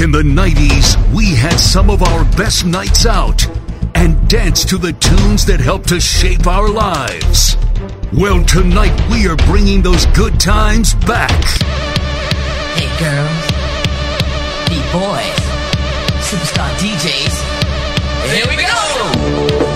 [0.00, 3.46] in the 90s, we had some of our best nights out
[3.94, 7.56] and danced to the tunes that helped to shape our lives.
[8.12, 11.44] Well, tonight we are bringing those good times back.
[12.76, 13.46] Hey girls,
[14.68, 15.40] B-boys,
[16.24, 17.36] superstar DJs.
[18.32, 19.69] Here we go!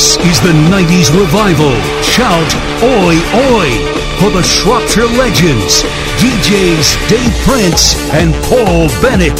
[0.00, 1.76] This is the 90s revival.
[2.00, 2.48] Shout
[2.82, 3.20] Oi
[3.52, 3.68] Oi
[4.16, 5.82] for the Shropshire legends,
[6.16, 9.38] DJs Dave Prince and Paul Bennett.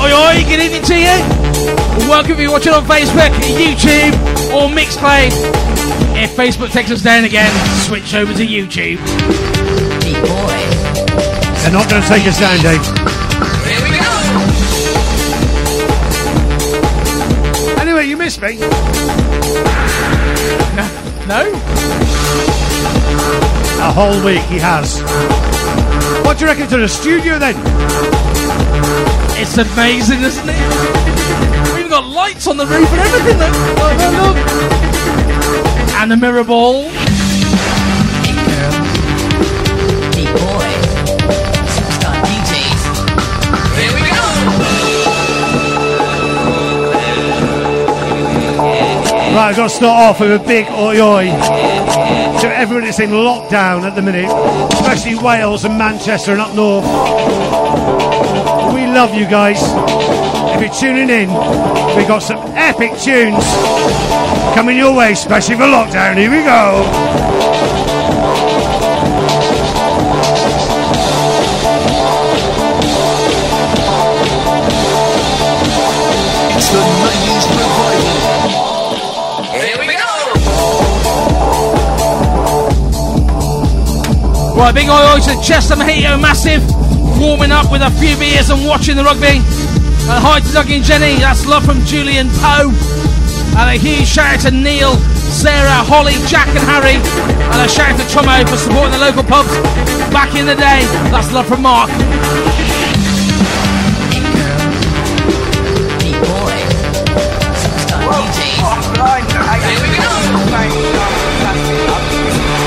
[0.00, 2.08] Oi, oi, good evening to you.
[2.08, 4.14] Welcome if you're watching on Facebook, YouTube,
[4.50, 5.28] or Mixcloud.
[6.16, 7.52] If Facebook takes us down again,
[7.82, 8.96] switch over to YouTube.
[11.60, 13.13] They're not going to take us down, Dave.
[18.24, 18.30] Me.
[21.28, 21.44] No?
[23.80, 25.02] A whole week he has.
[26.24, 27.54] What do you reckon to the studio then?
[29.36, 31.74] It's amazing, isn't it?
[31.74, 33.52] We've got lights on the roof and everything.
[33.76, 34.36] Look, look.
[35.96, 36.84] And the mirror ball.
[49.34, 53.10] Right, I've got to start off with a big oi oi to everyone that's in
[53.10, 54.30] lockdown at the minute,
[54.74, 56.84] especially Wales and Manchester and up north.
[58.72, 59.58] We love you guys.
[60.54, 61.30] If you're tuning in,
[61.96, 63.44] we've got some epic tunes
[64.54, 66.16] coming your way, especially for lockdown.
[66.16, 66.84] Here we go.
[76.70, 78.33] The 90s revival.
[84.54, 86.62] Right, big oi oi to Chester Mojito Massive,
[87.18, 89.42] warming up with a few beers and watching the rugby.
[90.06, 92.70] And hi to Dougie and Jenny, that's love from Julian Poe.
[93.58, 94.94] And a huge shout out to Neil,
[95.26, 96.94] Sarah, Holly, Jack, and Harry.
[96.94, 99.50] And a shout out to Tomo for supporting the local pubs
[100.14, 100.86] back in the day.
[101.10, 101.90] That's love from Mark.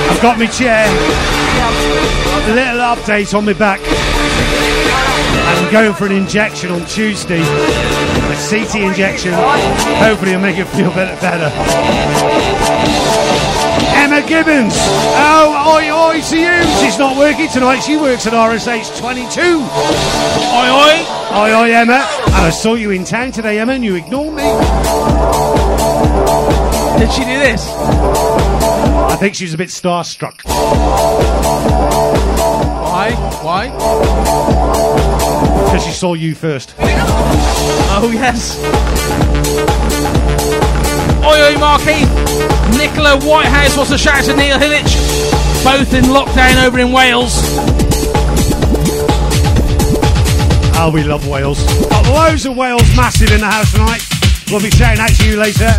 [0.10, 1.37] I've got my chair.
[2.48, 3.82] Little update on my back.
[3.84, 7.42] I'm going for an injection on Tuesday.
[7.42, 9.34] A CT injection.
[9.34, 11.20] Hopefully it'll make it feel better.
[11.20, 11.52] better.
[13.96, 14.74] Emma Gibbons.
[14.78, 16.64] Oh, oi, oi to you.
[16.80, 17.82] She's not working tonight.
[17.82, 19.42] She works at RSH 22.
[19.42, 21.06] Oi, oi.
[21.36, 22.08] Oi, oi, Emma.
[22.28, 24.44] And I saw you in town today, Emma, and you ignored me.
[26.98, 28.57] Did she do this?
[29.18, 30.46] I think she was a bit starstruck.
[32.86, 33.12] Why?
[33.42, 33.70] Why?
[35.66, 36.76] Because she saw you first.
[36.78, 38.60] Oh, yes.
[41.26, 42.06] Oi, oi, Marky.
[42.78, 44.96] Nicola Whitehouse wants a shout out to Neil Hillich.
[45.64, 47.42] Both in lockdown over in Wales.
[50.78, 51.64] Oh, we love Wales.
[51.90, 54.04] Got loads of Wales massive in the house tonight.
[54.52, 55.76] We'll be shouting out to you later.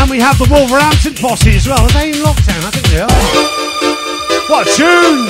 [0.00, 1.78] And we have the Wolverhampton posse as well.
[1.78, 2.64] Are they in lockdown?
[2.64, 3.60] I think they are.
[4.48, 5.26] What a tune!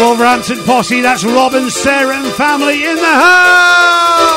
[0.00, 4.36] Wolverhampton posse, that's Robin, Sarah, and family in the house!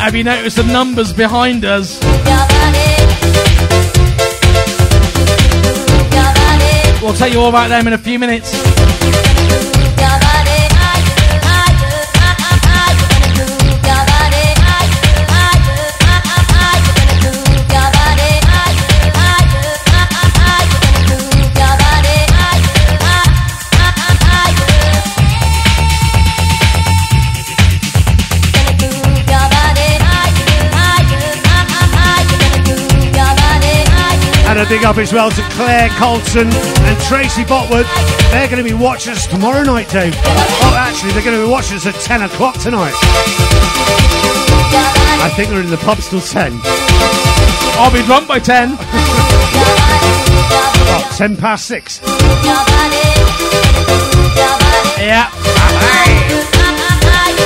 [0.00, 2.00] Have you noticed the numbers behind us?
[7.02, 8.61] We'll tell you all about them in a few minutes.
[34.62, 37.86] A big up as well to Claire Colson and Tracy Botwood.
[38.30, 40.14] They're going to be watching us tomorrow night, Dave.
[40.16, 42.92] Oh, actually, they're going to be watching us at 10 o'clock tonight.
[45.22, 46.60] I think they're in the pub till 10.
[47.78, 48.76] I'll be drunk by 10.
[50.94, 52.00] Oh, 10 past 6.
[55.00, 55.30] Yeah.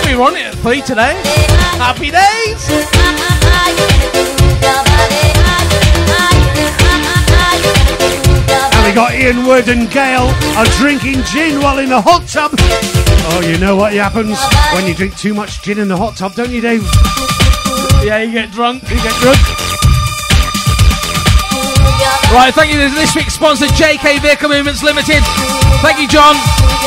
[0.06, 1.14] We were on it at 3 today.
[1.78, 3.35] Happy days.
[8.96, 10.24] Got Ian Wood and Gail
[10.56, 12.56] are drinking gin while in the hot tub.
[13.28, 14.40] Oh, you know what happens
[14.72, 16.80] when you drink too much gin in the hot tub, don't you, Dave?
[18.00, 18.88] Yeah, you get drunk.
[18.88, 19.36] You get drunk.
[22.32, 25.20] Right, thank you to this week's sponsor, JK Vehicle Movements Limited.
[25.84, 26.32] Thank you, John.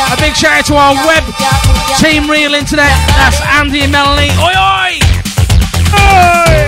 [0.09, 1.21] A big shout out to our web
[2.01, 2.89] team, Real Internet.
[3.21, 4.33] That's Andy and Melanie.
[4.41, 4.97] Oi, oi!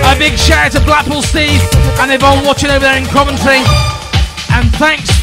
[0.06, 1.66] A big shout out to Blackpool Steve
[1.98, 3.58] and everyone watching over there in Coventry.
[4.54, 5.21] And thanks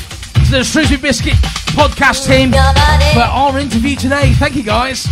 [0.49, 1.33] to the Shrewsbury Biscuit
[1.77, 4.33] podcast team for our interview today.
[4.33, 5.05] Thank you, guys.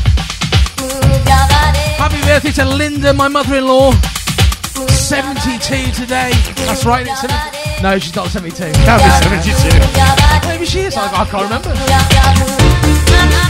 [1.98, 3.91] Happy birthday to Linda, my mother-in-law.
[3.91, 6.32] 72 today.
[6.65, 7.84] That's right, it's 70.
[7.84, 8.58] No, she's not 72.
[8.58, 9.10] Can't be
[9.44, 10.48] 72.
[10.48, 10.96] Maybe she is.
[10.98, 11.70] I, I can't remember.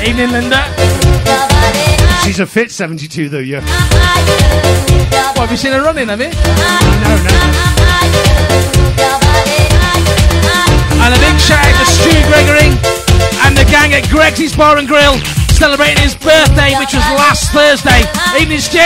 [0.04, 0.64] Evening, Linda.
[2.26, 3.62] She's a fit 72, though, yeah.
[5.36, 6.32] What, have you seen her running, have you?
[6.32, 6.34] No,
[9.22, 9.27] no.
[11.08, 12.68] And a big shout out to Stu Gregory
[13.48, 15.16] and the gang at Greg's Bar and Grill
[15.56, 18.04] celebrating his birthday, which was last Thursday.
[18.36, 18.84] Evening, Stu.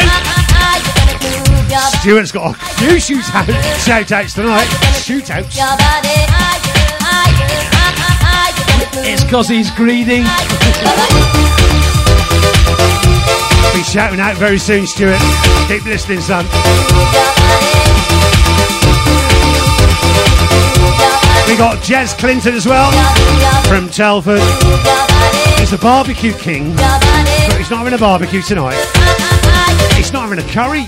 [1.97, 3.49] Stuart's got a few shoot out,
[3.81, 4.67] shout outs tonight.
[5.01, 5.57] Shootouts.
[9.01, 10.21] It's because he's greedy.
[13.73, 15.17] Be shouting out very soon, Stuart.
[15.67, 16.45] Keep listening, son.
[21.51, 22.89] We got Jez Clinton as well
[23.67, 24.39] from Telford.
[25.59, 28.79] He's a barbecue king, but he's not having a barbecue tonight.
[29.97, 30.83] He's not having a curry.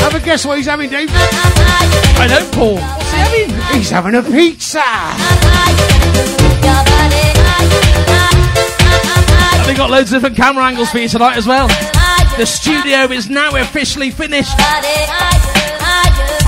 [0.00, 1.08] Have a guess what he's having, Dave?
[1.12, 2.74] I know, Paul.
[2.74, 3.78] What's he having?
[3.78, 4.82] He's having a pizza.
[9.54, 11.68] And we got loads of different camera angles for you tonight as well.
[12.36, 14.58] The studio is now officially finished.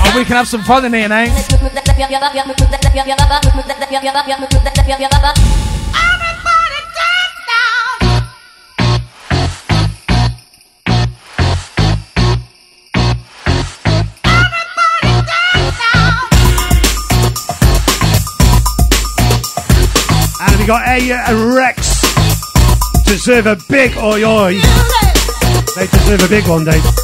[0.03, 1.23] And we can have some fun in here now.
[20.61, 22.01] We got Aya and uh, Rex
[23.03, 24.53] deserve a big oh, oi oi.
[25.75, 27.00] They deserve a big one, Dave.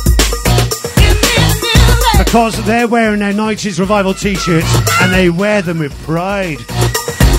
[2.37, 6.59] Because they're wearing their 90s revival t-shirts and they wear them with pride.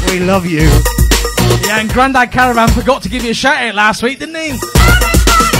[0.08, 0.68] We love you.
[1.68, 4.58] Yeah, and Grandad Caravan forgot to give you a shout out last week, didn't he?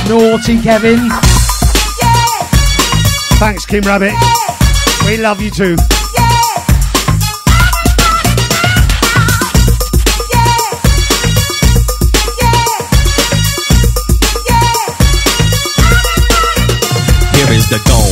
[0.09, 0.99] Naughty Kevin.
[0.99, 2.49] Yeah.
[3.39, 4.13] Thanks, Kim Rabbit.
[5.07, 5.77] We love you too.
[17.37, 18.08] Here is the dome.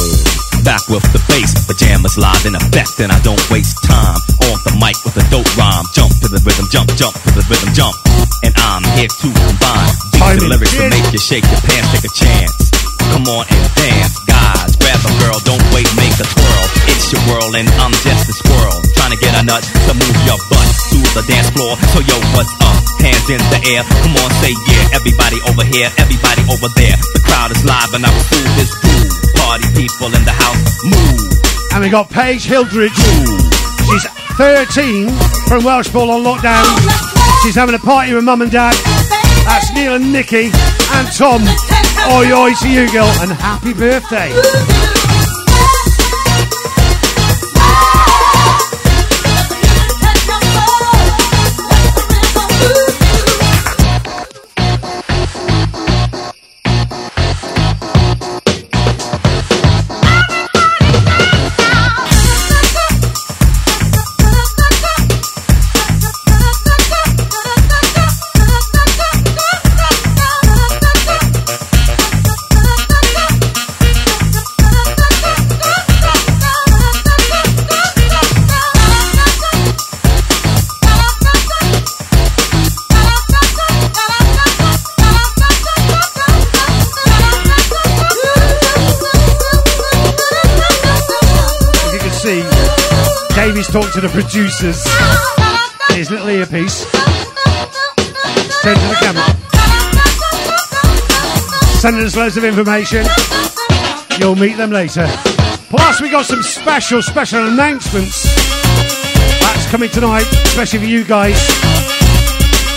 [0.87, 4.15] With the bass, pajamas live in effect, and I don't waste time.
[4.47, 7.43] On the mic with a dope rhyme, jump to the rhythm, jump, jump to the
[7.51, 7.99] rhythm, jump.
[8.47, 10.47] And I'm here to combine beats Timing.
[10.47, 12.71] and lyrics to make you shake your pants, take a chance.
[13.11, 14.79] Come on and dance, guys.
[14.79, 16.67] Grab a girl, don't wait, make a twirl.
[16.95, 18.86] It's your world, and I'm just a squirrel.
[19.07, 21.79] Trying to get a nut to move your butt to the dance floor.
[21.95, 22.75] So yo, what's up?
[22.99, 23.87] Hands in the air.
[24.03, 24.99] Come on, say yeah.
[24.99, 26.99] Everybody over here, everybody over there.
[27.15, 29.07] The crowd is live, and I will fool this groove.
[29.39, 31.23] Party people in the house, move.
[31.71, 32.99] And we got Paige Hildridge.
[33.87, 34.11] She's
[34.43, 35.07] 13
[35.47, 36.67] from Welshpool on lockdown.
[37.47, 38.75] She's having a party with mum and dad.
[39.47, 40.51] That's Neil and Nikki
[40.99, 41.47] and Tom.
[42.11, 44.35] Oi oi to you, girl, and happy birthday.
[93.77, 94.83] Davey's talked to the producers.
[95.97, 96.87] His little earpiece.
[98.63, 99.23] Send to the camera.
[101.81, 103.05] Sending us loads of information.
[104.19, 105.07] You'll meet them later.
[105.69, 108.23] Plus, we got some special, special announcements.
[109.41, 111.37] That's coming tonight, especially for you guys.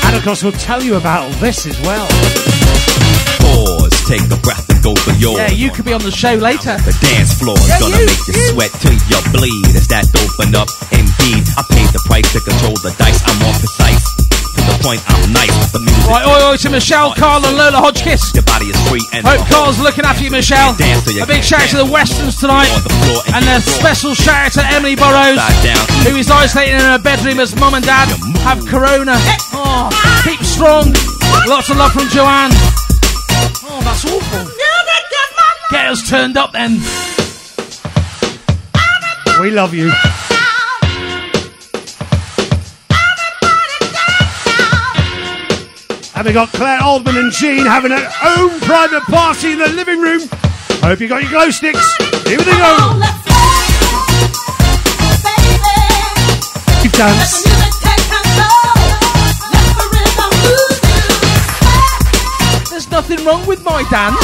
[0.05, 2.07] And of course, we'll tell you about this as well.
[3.39, 5.37] Pause, take a breath and go for yours.
[5.37, 6.77] Yeah, you could be on the show later.
[6.77, 9.75] The dance floor is Yeah, gonna you- make you you- sweat till you bleed.
[9.75, 10.67] Is that open up?
[11.19, 13.19] Indeed, I paid the price to control the dice.
[13.27, 13.99] I'm more precise.
[14.55, 15.51] To the point, I'm nice.
[15.75, 16.07] The music.
[16.07, 18.33] Right, oi, oi, to Michelle, Carl, and Lola Hodgkiss.
[18.33, 20.75] Your body is free and Hope Carl's looking after you, Michelle.
[20.79, 21.91] Dance you A big shout out to the dance.
[21.91, 22.71] Westerns tonight.
[22.87, 25.43] The floor And a special shout out to Emily Burrows,
[26.07, 28.07] who is isolating in her bedroom as mum and dad
[28.47, 29.19] have corona.
[29.51, 29.91] Oh,
[30.23, 30.95] keep strong.
[31.47, 32.55] Lots of love from Joanne.
[33.67, 34.47] Oh, that's awful.
[35.69, 36.79] Get us turned up then.
[39.39, 39.91] We love you.
[46.19, 50.01] And we got Claire Oldman and Jean having their own private party in the living
[50.01, 50.19] room.
[50.83, 51.95] Hope you got your glow sticks.
[52.27, 52.51] Here we go.
[56.83, 57.43] You dance.
[62.69, 64.19] There's nothing wrong with my dance.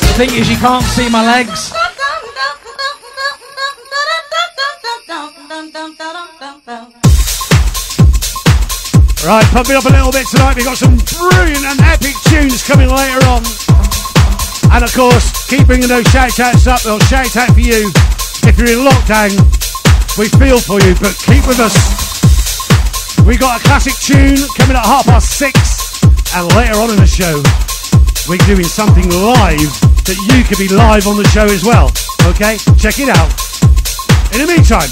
[0.00, 1.70] The thing is, you can't see my legs.
[9.26, 10.54] Right, pump it up a little bit tonight.
[10.54, 13.42] We've got some brilliant and epic tunes coming later on.
[14.70, 16.78] And of course, keep bringing those shout outs up.
[16.86, 17.90] They'll shout out for you.
[18.46, 19.34] If you're in lockdown,
[20.14, 21.74] we feel for you, but keep with us.
[23.26, 25.58] We got a classic tune coming at half past six.
[26.30, 27.42] And later on in the show,
[28.30, 29.74] we're doing something live
[30.06, 31.90] that you could be live on the show as well.
[32.30, 32.62] Okay?
[32.78, 33.34] Check it out.
[34.30, 34.86] In the meantime,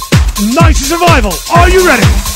[0.59, 1.31] Night of Survival.
[1.55, 2.35] Are you ready?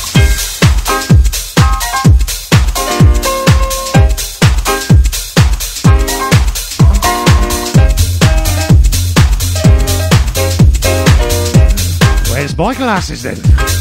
[12.31, 13.78] Where's my glasses then?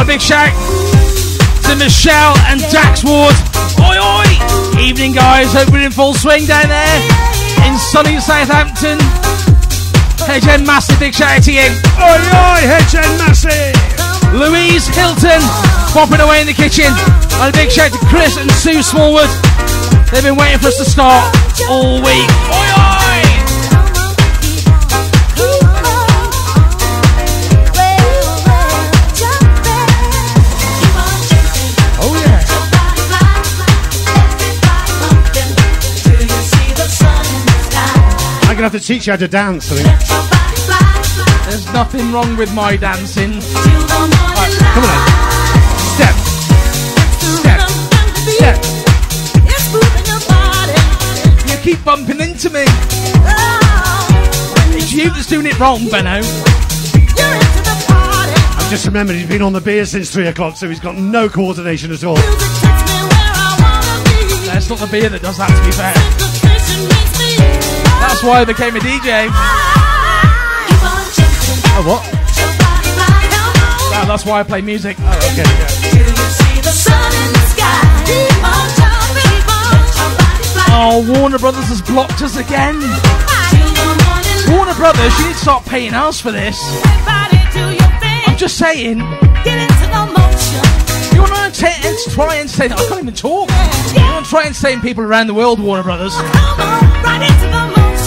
[0.00, 0.48] Right, big shout
[1.68, 3.36] to Michelle and Dax Ward.
[3.84, 4.80] Oi, oi!
[4.80, 5.52] Evening, guys.
[5.52, 7.00] Hope we're in full swing down there
[7.68, 8.96] in sunny Southampton.
[10.24, 11.68] HN Massive, big shout out to you.
[12.00, 13.76] Oi, oi, HN Massive!
[14.32, 15.44] Louise Hilton,
[15.92, 16.88] bopping away in the kitchen.
[17.36, 19.28] And a big shout to Chris and Sue Smallwood.
[20.08, 21.28] They've been waiting for us to start
[21.68, 22.30] all week.
[38.70, 39.88] Have to teach you how to dance, I think.
[41.48, 43.32] There's nothing wrong with my dancing.
[43.32, 43.40] Come
[44.84, 45.00] on.
[45.96, 46.14] Step.
[47.40, 47.60] Step.
[48.30, 48.62] Step.
[51.48, 52.64] You keep bumping into me.
[54.76, 56.20] It's you that's doing it wrong, Benno.
[58.56, 61.28] I've just remembered he's been on the beer since three o'clock, so he's got no
[61.28, 62.14] coordination at all.
[64.46, 66.20] That's not the beer that does that, to be fair.
[68.20, 69.28] That's why I became a DJ.
[71.72, 72.02] Oh, what?
[73.92, 74.98] That- that's why I play music.
[75.00, 75.44] Oh, Okay.
[80.72, 82.78] Oh, Warner Brothers has blocked us again.
[84.54, 86.60] Warner Brothers, you need to start paying us for this.
[88.26, 88.98] I'm just saying.
[88.98, 89.04] You
[91.22, 92.72] want to ent- try and entertain?
[92.72, 93.48] I can't even talk.
[93.94, 96.14] You want to try and entertain people around the world, Warner Brothers?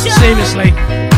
[0.09, 1.12] Seriously.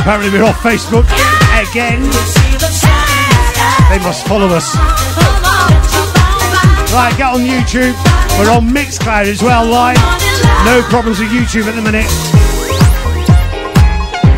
[0.00, 1.04] Apparently we're off Facebook
[1.68, 2.00] again.
[3.90, 4.74] They must follow us.
[6.92, 7.94] Right, get on YouTube.
[8.38, 9.98] We're on Mixcloud as well, live.
[10.64, 12.06] No problems with YouTube at the minute.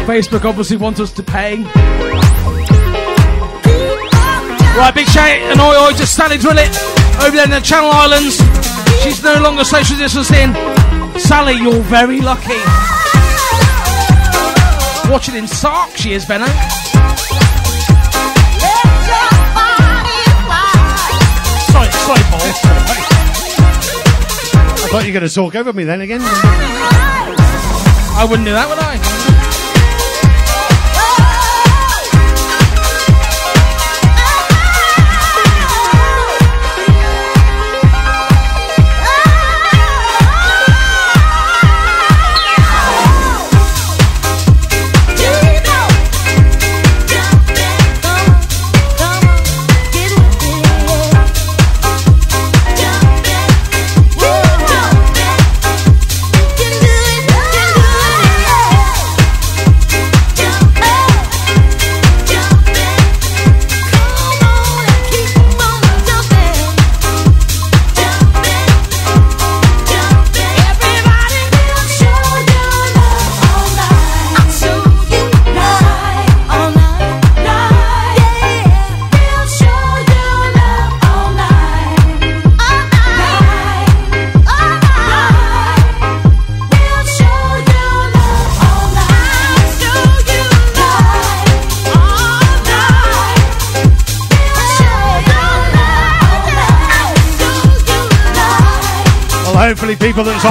[0.07, 1.63] Facebook obviously wants us to pay.
[4.77, 6.75] Right, big shout and oi oi to Sally Drillit
[7.23, 8.37] over there in the Channel Islands.
[9.03, 10.55] She's no longer social distancing.
[11.19, 12.59] Sally, you're very lucky.
[15.13, 16.47] Watching in Sark, she is, Benno.
[16.47, 16.57] Sorry,
[21.93, 22.41] sorry, Paul.
[24.81, 26.23] I thought you were going to talk over me then again.
[26.23, 29.12] I wouldn't do that, would I?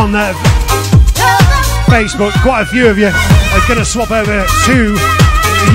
[0.01, 0.11] On
[1.85, 4.95] Facebook, quite a few of you are going to swap over to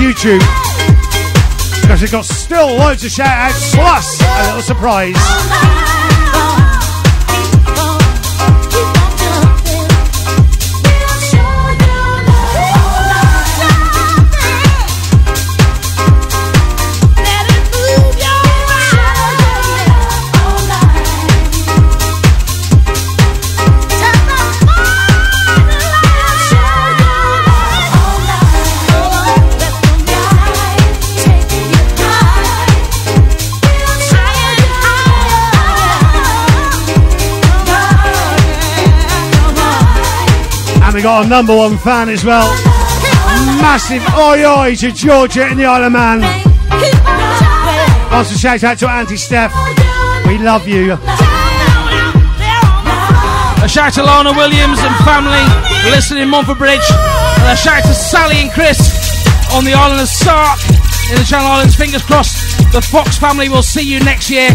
[0.01, 0.41] YouTube
[1.81, 5.66] because we've got still loads of shout outs plus a little surprise.
[40.97, 42.49] We got a number one fan as well.
[43.61, 46.23] Massive oi oi to Georgia in the Isle of Man.
[48.11, 49.53] Also, shout out to Auntie Steph.
[50.25, 50.93] We love you.
[53.61, 55.45] A shout to Lana Williams and family
[55.91, 56.89] listening in Montford Bridge.
[56.89, 58.81] And a shout to Sally and Chris
[59.53, 60.57] on the island of Sark
[61.11, 61.75] in the Channel Islands.
[61.75, 64.49] Fingers crossed the Fox family will see you next year.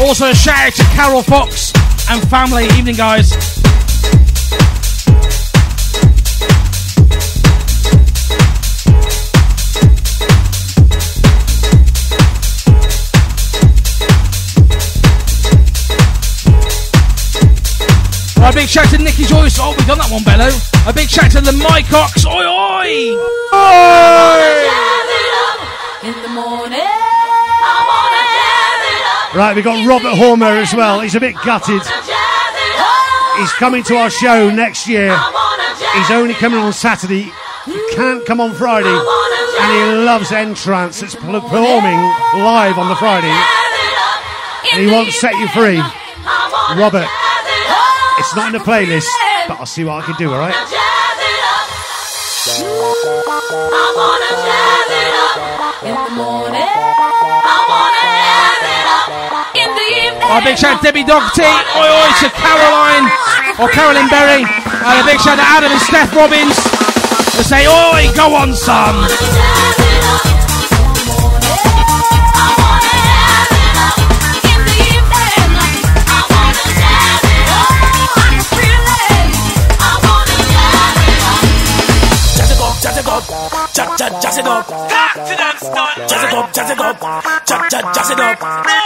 [0.00, 1.72] Also a shout out to Carol Fox
[2.10, 2.64] and family.
[2.76, 3.45] Evening, guys.
[18.46, 19.58] A big shout to Nicky Joyce.
[19.58, 20.46] Oh, we done that one, Benno.
[20.86, 22.22] A big shout to the Mycox.
[22.22, 22.86] Oi, oi!
[26.06, 26.78] In the morning,
[29.34, 31.00] Right, we got Robert Hormer as well.
[31.00, 31.82] He's a bit gutted.
[31.82, 35.10] He's coming to our show next year.
[35.94, 37.32] He's only coming on Saturday.
[37.64, 38.88] He can't come on Friday.
[38.88, 41.02] And he loves N-Trance.
[41.02, 41.98] It's performing
[42.38, 43.34] live on the Friday.
[44.72, 45.82] And he won't set you free.
[46.78, 47.08] Robert,
[48.18, 49.08] it's not in the playlist,
[49.48, 50.54] but I'll see what I can do, alright?
[60.26, 61.42] A big shout to Debbie Doherty.
[61.42, 63.08] Oi, oi to Caroline
[63.58, 64.44] or Carolyn Berry.
[64.44, 66.56] And a big shout to Adam and Steph Robbins.
[67.36, 70.35] They say, oi, go on, son.
[83.98, 84.68] Jazz, it up.
[84.68, 87.00] Jazz it up, jazz it up,
[87.94, 88.85] jazz it up.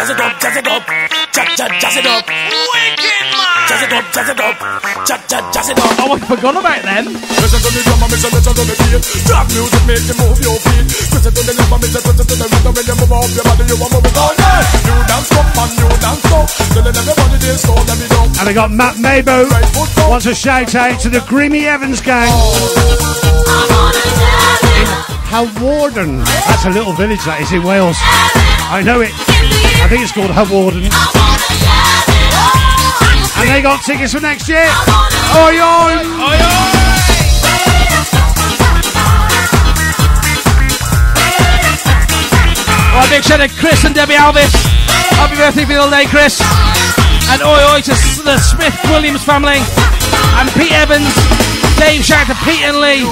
[0.00, 0.82] Jazz it up, jazz it up,
[1.28, 2.24] jazz, jazz, jazz it up.
[2.24, 4.56] Jazz it up, jazz it up,
[5.04, 5.92] jazz, jazz, jazz it up.
[6.00, 7.04] Oh, I forgot about them.
[7.12, 9.04] Listen to the drum and listen, listen to the beat.
[9.04, 10.88] Stop music, make you move your feet.
[10.88, 12.64] Twist it to the left and listen, to the right.
[12.64, 14.64] And when you move up your body, you want move all night.
[14.88, 16.40] New dance come and new dance go.
[16.48, 18.24] Telling everybody this, so let me know.
[18.40, 19.52] And I got Matt Mabo.
[20.08, 22.32] Wants a shout out to the Grimmy Evans gang.
[25.30, 26.26] Hawarden.
[26.26, 27.94] That's a little village that is in Wales.
[28.66, 29.14] I know it.
[29.78, 30.90] I think it's called Hawarden.
[33.38, 34.66] And they got tickets for next year.
[34.66, 35.92] Oi, oi!
[36.02, 36.90] Oi, oi!
[42.90, 44.50] Well, big shout out to Chris and Debbie Alvis.
[45.14, 46.42] Happy birthday for the old day, Chris.
[47.30, 47.94] And oi, oi to
[48.26, 49.62] the Smith Williams family.
[50.42, 51.49] And Pete Evans.
[51.80, 53.02] Dave shout out to Pete and Lee.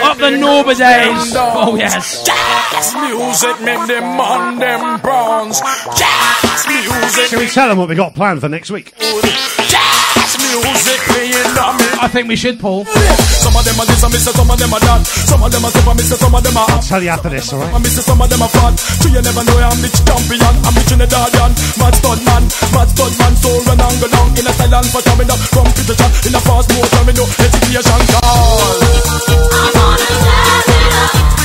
[0.00, 1.34] Up the Norba days.
[1.34, 1.52] Eh?
[1.54, 2.24] Oh yes.
[2.24, 5.60] Jazz music make them on them bronze.
[5.98, 7.26] Jazz music.
[7.26, 8.96] Shall we tell them what we got planned for next week?
[8.96, 10.11] Jazz
[10.60, 11.86] music playing on me.
[12.02, 12.84] I think we should, Paul.
[12.84, 15.06] Some of them are this, and me say some of them are that.
[15.06, 16.82] Some of them are step, and me say some of them are up.
[16.84, 17.72] Tell you after this, alright?
[17.72, 18.74] And me say some of them are fat.
[18.76, 20.54] So you never know I'm the champion.
[20.66, 21.52] I'm the Trinidadian.
[21.80, 22.42] Mad stud man.
[22.74, 23.32] Mad stud man.
[23.38, 25.40] So run and go down in a silence for coming up.
[25.52, 27.02] From the chat in a fast motion.
[27.06, 29.42] Me no hesitation call.
[29.62, 31.41] And we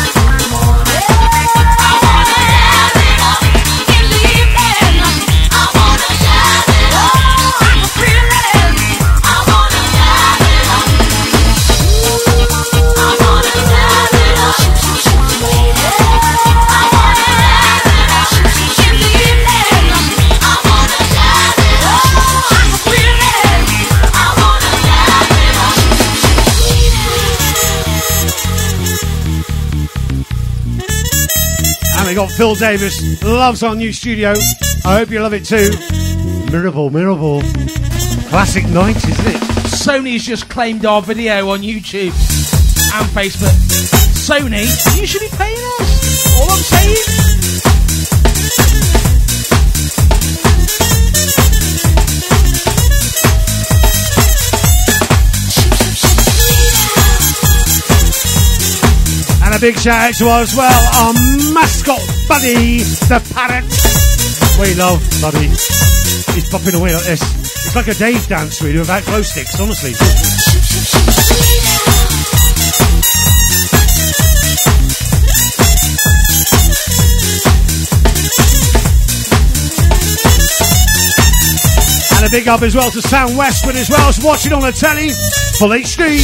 [32.17, 34.33] got Phil Davis, loves our new studio.
[34.83, 35.69] I hope you love it too.
[36.49, 37.41] Mirable, Mirable.
[38.29, 39.41] Classic 90s, isn't it?
[39.67, 42.13] Sony's just claimed our video on YouTube
[42.95, 43.53] and Facebook.
[44.17, 44.65] Sony,
[44.99, 46.37] you should be paying us.
[46.39, 47.26] All I'm saying.
[59.57, 61.13] A big shout out to us as well, our
[61.53, 63.65] mascot Buddy, the parrot.
[64.59, 65.47] We love Buddy.
[66.35, 67.21] He's popping away like this.
[67.65, 69.93] It's like a Dave dance we do without glow sticks, honestly.
[82.17, 84.71] And a big up as well to Sam Westwood as well as watching on the
[84.71, 85.09] telly,
[85.57, 86.19] full HD.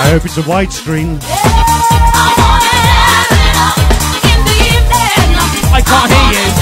[0.00, 1.18] I hope it's a widescreen.
[5.72, 6.52] I can't hear you.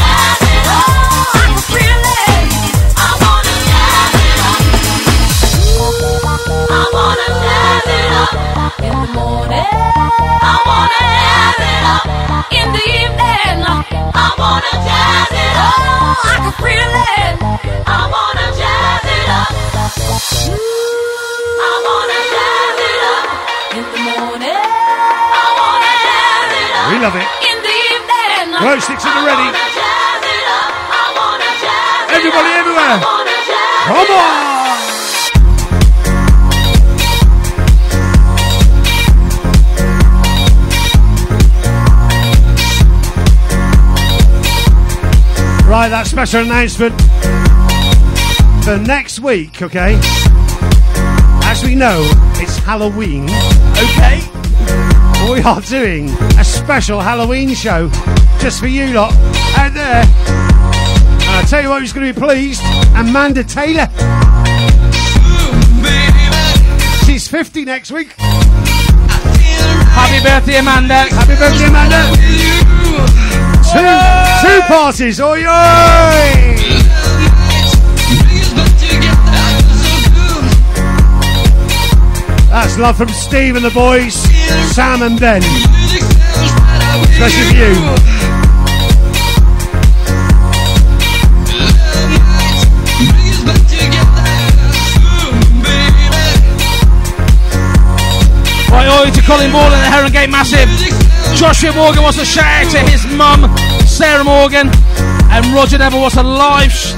[8.86, 9.66] In the morning,
[10.42, 11.84] I wanna have it.
[12.58, 13.58] In the evening,
[14.14, 15.78] I wanna jazz it up.
[16.24, 17.34] I can feel it.
[17.86, 19.59] I wanna jazz it up.
[19.90, 23.26] I wanna jazz it up.
[23.74, 26.94] In the morning, I wanna have it up.
[26.94, 27.26] We love it.
[27.50, 29.34] In the evening, Glow sticks the ready.
[29.34, 30.70] I wanna jazz it up.
[30.94, 32.86] I wanna jazz it Everybody everywhere.
[32.86, 34.50] I wanna jazz Come on!
[45.66, 46.94] Right, that special announcement
[48.70, 49.98] for next week, okay?
[51.42, 53.24] As we know, it's Halloween.
[53.82, 54.20] Okay.
[55.28, 57.88] We are doing a special Halloween show
[58.38, 59.12] just for you lot
[59.58, 60.04] out there.
[60.04, 62.62] And I tell you what, who's going to be pleased?
[62.94, 63.88] Amanda Taylor.
[67.06, 68.14] She's 50 next week.
[69.98, 71.08] Happy birthday, Amanda.
[71.10, 72.06] Happy birthday, Amanda.
[73.72, 73.90] Two,
[74.46, 75.20] two parties.
[75.20, 76.49] Oi, oi.
[82.50, 84.14] That's love from Steve and the boys,
[84.74, 85.40] Sam and Ben.
[87.06, 87.74] Especially for you.
[98.70, 100.68] Right, oi to Colin Morgan at the Heron Gate Massive.
[101.36, 104.68] Joshua Morgan wants to shout out to his mum, Sarah Morgan.
[105.30, 106.94] And Roger Neville wants a live sh-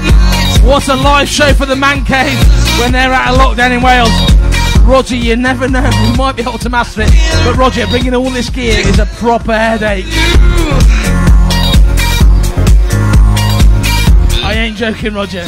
[0.63, 2.39] what's a live show for the Man Cave
[2.79, 4.42] when they're out of lockdown in Wales.
[4.85, 5.81] Roger, you never know.
[5.81, 7.09] We might be able to master it.
[7.45, 10.05] But Roger, bringing all this gear is a proper headache.
[14.43, 15.45] I ain't joking, Roger.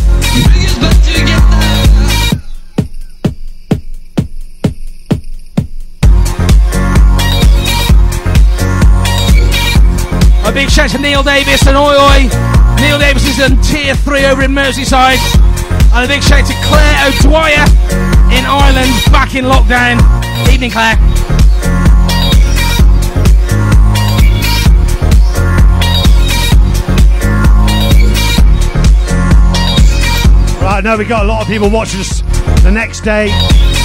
[10.45, 12.29] A big shout to Neil Davis and Oi Oi.
[12.79, 15.54] Neil Davis is in tier three over in Merseyside.
[15.95, 17.63] And a big shout to Claire O'Dwyer
[18.35, 19.95] in Ireland, back in lockdown.
[20.51, 20.97] Evening, Claire.
[30.61, 32.19] Right, now we got a lot of people watching us
[32.63, 33.27] the next day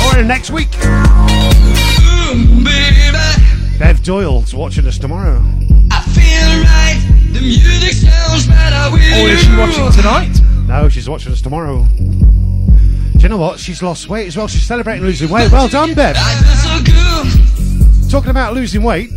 [0.07, 0.73] or the next week.
[3.79, 5.41] Bev Doyle's watching us tomorrow.
[5.93, 7.01] I feel right.
[7.33, 10.41] The music sounds better with Or is she watching tonight?
[10.71, 11.85] No, she's watching us tomorrow.
[13.21, 13.61] Do you know what?
[13.61, 14.49] She's lost weight as well.
[14.49, 15.53] She's celebrating losing weight.
[15.53, 16.17] Well done, Bev.
[16.19, 16.83] I feel so
[18.03, 18.11] good.
[18.11, 19.11] Talking about losing weight.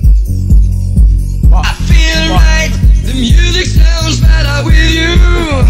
[1.53, 2.69] I feel right.
[3.05, 5.15] The music sounds better with you.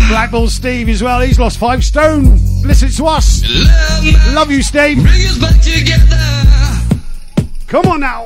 [0.09, 1.21] Blackpool Steve as well.
[1.21, 2.39] He's lost five stone.
[2.63, 3.43] Listen to us.
[3.47, 4.97] Love, Love you, Steve.
[4.97, 6.17] bring us back together.
[7.67, 8.25] Come on now.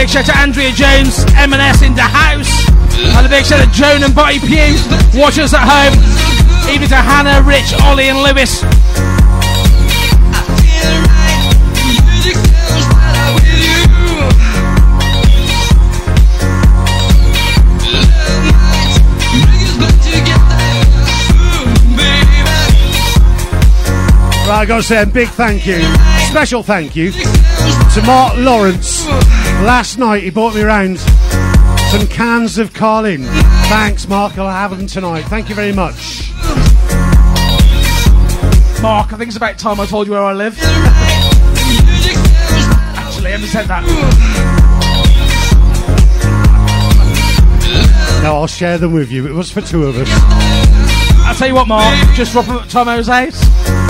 [0.00, 2.66] Big shout to Andrea Jones, M&S in the house.
[2.96, 4.74] And a big shout to Joan and Bobby Pugh,
[5.12, 5.92] watching us at home.
[6.74, 8.62] Even to Hannah, Rich, Ollie and Lewis.
[24.48, 25.82] Right, I gotta say a big thank you.
[26.30, 27.12] Special thank you
[27.94, 29.06] to Mark Lawrence.
[29.06, 33.24] Last night he brought me around some cans of Carling.
[33.68, 34.38] Thanks, Mark.
[34.38, 35.22] I'll have them tonight.
[35.22, 36.30] Thank you very much.
[38.80, 40.56] Mark, I think it's about time I told you where I live.
[42.96, 43.84] Actually, I haven't said that.
[48.22, 49.26] No, I'll share them with you.
[49.26, 50.08] It was for two of us.
[51.26, 53.89] I'll tell you what, Mark, just drop them at Tomo's house.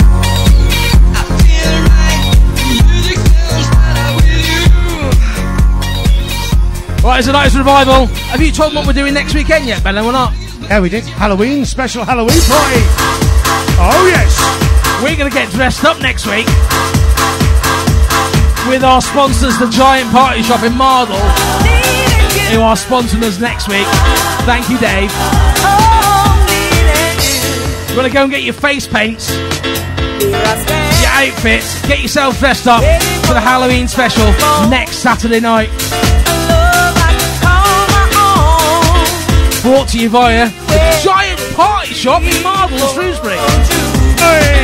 [7.03, 8.05] Right, it's a night's revival.
[8.29, 10.33] Have you told them what we're doing next weekend yet, Benno, or not?
[10.69, 11.03] Yeah, we did.
[11.03, 12.81] Halloween, special Halloween party.
[13.81, 14.37] Oh, yes.
[15.01, 16.45] We're going to get dressed up next week
[18.69, 21.17] with our sponsors, the Giant Party Shop in Mardle,
[22.53, 23.87] who are sponsoring us next week.
[24.45, 25.09] Thank you, Dave.
[27.89, 29.33] You want to go and get your face paints,
[30.21, 32.83] your outfits, get yourself dressed up
[33.25, 34.27] for the Halloween special
[34.69, 35.69] next Saturday night.
[39.91, 44.60] To you via the Giant Party Shop in Mardol, Shrewsbury.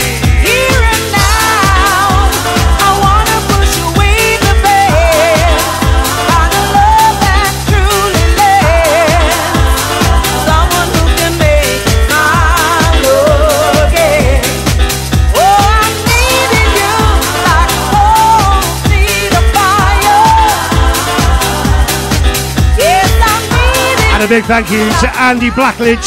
[24.17, 26.03] And a big thank you to Andy Blackledge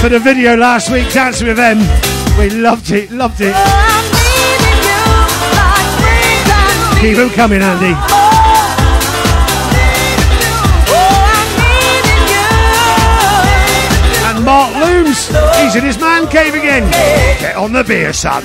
[0.00, 1.78] for the video last week, Dancing with them.
[2.38, 3.52] We loved it, loved it.
[7.00, 7.92] Keep them coming, Andy.
[14.30, 15.26] And Mark Looms,
[15.58, 16.88] he's in his man cave again.
[17.40, 18.44] Get on the beer, son.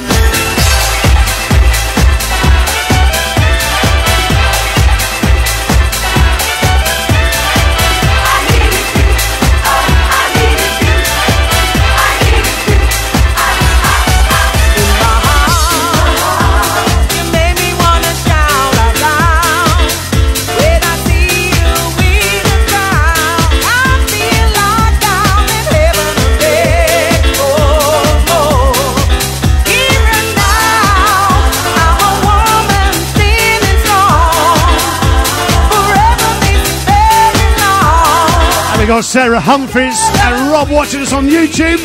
[38.90, 41.78] Got Sarah Humphries and Rob watching us on YouTube.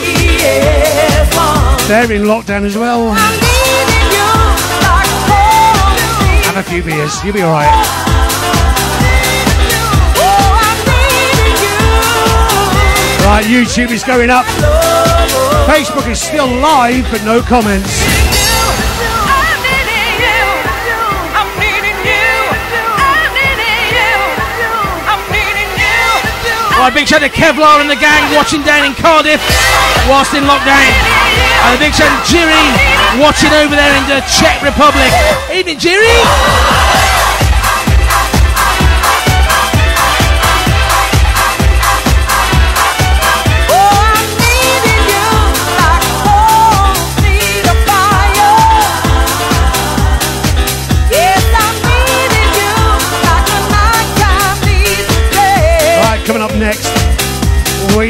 [1.87, 3.13] They're in lockdown as well.
[6.45, 7.69] Have a few beers, you'll be alright.
[13.21, 14.47] Right, YouTube is going up.
[15.67, 18.44] Facebook is still live, but no comments.
[26.85, 29.41] Right, big shout to Kevlar and the gang watching down in Cardiff
[30.07, 30.85] whilst in lockdown.
[31.65, 32.61] And a big shout to Jiri
[33.19, 35.09] watching over there in the Czech Republic.
[35.51, 37.04] Evening, Jiri!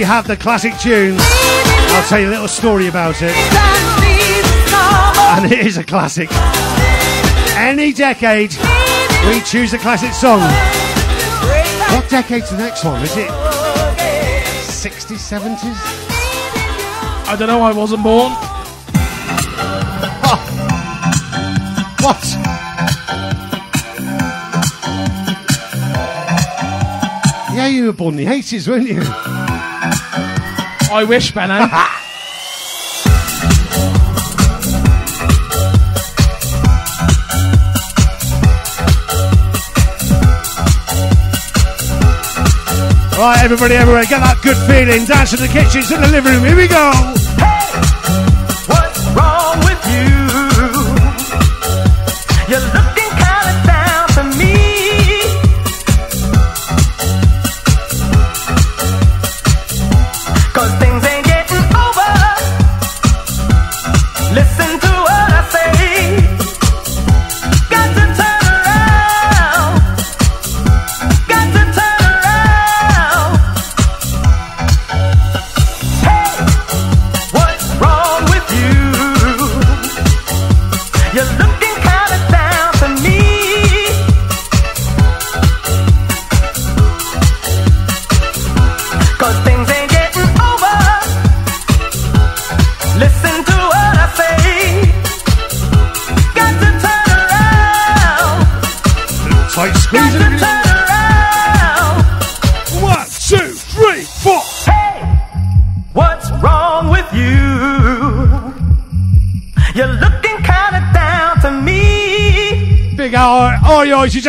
[0.05, 1.21] Have the classic tunes.
[1.23, 3.35] I'll tell you a little story about it.
[5.37, 6.29] And it is a classic.
[7.57, 8.55] Any decade,
[9.29, 10.41] we choose a classic song.
[11.95, 13.03] What decade's the next one?
[13.03, 15.59] Is it 60s, 70s?
[17.27, 17.63] I don't know.
[17.63, 18.33] I wasn't born.
[22.03, 22.23] What?
[27.55, 29.34] Yeah, you were born in the 80s, weren't you?
[30.95, 31.69] I wish, Benno.
[43.17, 45.07] Right, everybody everywhere, get that good feeling.
[45.07, 46.45] Dance in the kitchens, in the living room.
[46.45, 47.24] Here we go.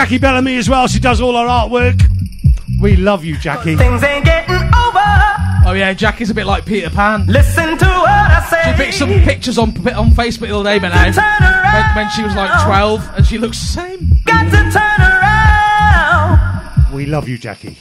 [0.06, 0.86] Jackie Bellamy as well.
[0.88, 1.99] She does all our artwork.
[2.80, 3.76] We love you, Jackie.
[3.76, 5.01] Things ain't getting over.
[5.66, 7.26] Oh yeah, Jackie's a bit like Peter Pan.
[7.26, 8.72] Listen to what I say.
[8.72, 11.74] She picked some pictures on on Facebook the other day, Benno, Got to turn around.
[11.74, 14.10] when, when she was like 12, and she looks the same.
[14.26, 16.93] Got to turn around.
[16.93, 17.76] We love you, Jackie.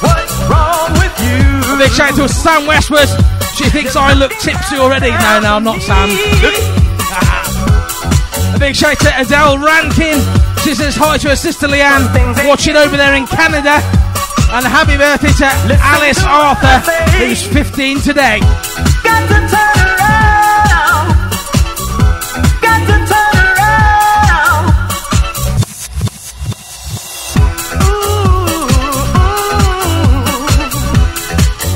[0.00, 1.74] What's wrong with you?
[1.74, 3.08] A big shout out to Sam Westwood.
[3.56, 5.10] She thinks I look tipsy already.
[5.10, 6.75] No, no, I'm not Sam.
[8.66, 10.18] A big shout to Adele Rankin.
[10.64, 12.10] She says hi to her sister Leanne,
[12.48, 13.78] watching over there in Canada.
[14.50, 15.46] And a happy birthday to
[15.78, 18.40] Alice Arthur, who's 15 today.
[19.04, 21.14] Got to turn around.
[22.58, 24.66] Got to turn around.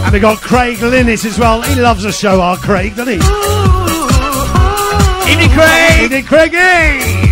[0.07, 1.63] And we got Craig Linnis as well.
[1.63, 3.90] He loves the show, our Craig, doesn't he?
[5.31, 6.03] Evening, Craig.
[6.03, 7.31] Evening, Craigie.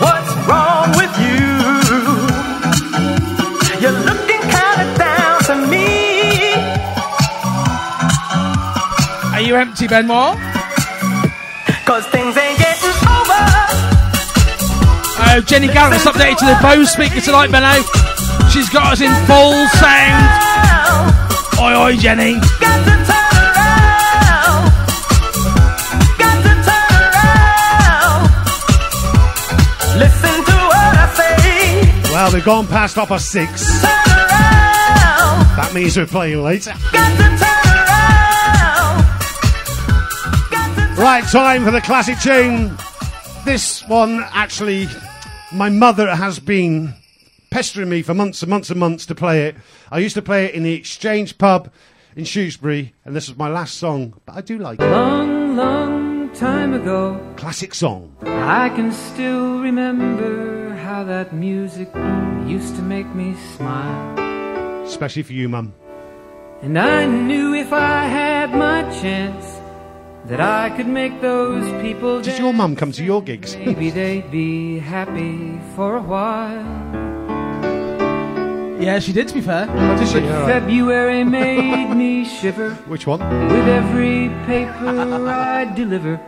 [0.00, 1.44] What's wrong with you?
[3.82, 6.54] You're looking kind of down to me.
[9.34, 10.34] Are you empty, Ben Moore?
[11.84, 13.42] Cause things ain't getting over.
[15.20, 17.82] Oh, Jenny Garrett's updated to the Bose speaker tonight, Benno.
[18.50, 20.24] She's got us in full sound.
[21.60, 22.40] Oi, oi, Jenny.
[22.60, 22.67] Got
[32.28, 33.80] Well, we've gone past half past six.
[33.80, 36.72] That means we're playing later.
[36.92, 39.00] Got to turn around.
[40.50, 42.76] Got to Right, time for the classic tune.
[43.46, 44.88] This one, actually,
[45.54, 46.92] my mother has been
[47.50, 49.56] pestering me for months and months and months to play it.
[49.90, 51.72] I used to play it in the Exchange pub
[52.14, 54.90] in Shrewsbury, and this was my last song, but I do like it.
[54.90, 58.14] Long, long time ago, Classic song.
[58.20, 60.67] I can still remember
[60.98, 61.88] how that music
[62.54, 64.18] used to make me smile.
[64.84, 65.72] Especially for you, Mum.
[66.62, 69.46] And I knew if I had my chance
[70.24, 73.56] that I could make those people Did your mum come to your gigs?
[73.56, 76.66] Maybe they'd be happy for a while.
[78.82, 79.66] Yeah, she did, to be fair.
[79.66, 80.04] But
[80.54, 83.20] February made me shiver Which one?
[83.54, 86.18] with every paper I deliver.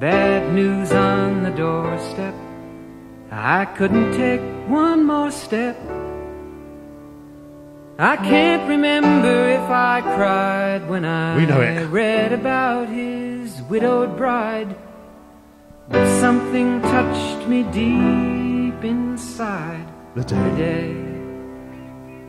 [0.00, 2.34] Bad news on the doorstep.
[3.30, 5.76] I couldn't take one more step.
[7.98, 11.86] I can't remember if I cried when I We know it.
[11.86, 14.74] read about his widowed bride.
[15.88, 20.92] But something touched me deep inside The the day.
[20.92, 21.04] day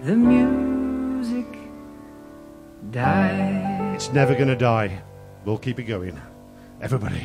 [0.04, 1.46] the music
[2.92, 3.94] died.
[3.96, 5.02] It's never gonna die.
[5.46, 6.20] We'll keep it going.
[6.82, 7.22] Everybody.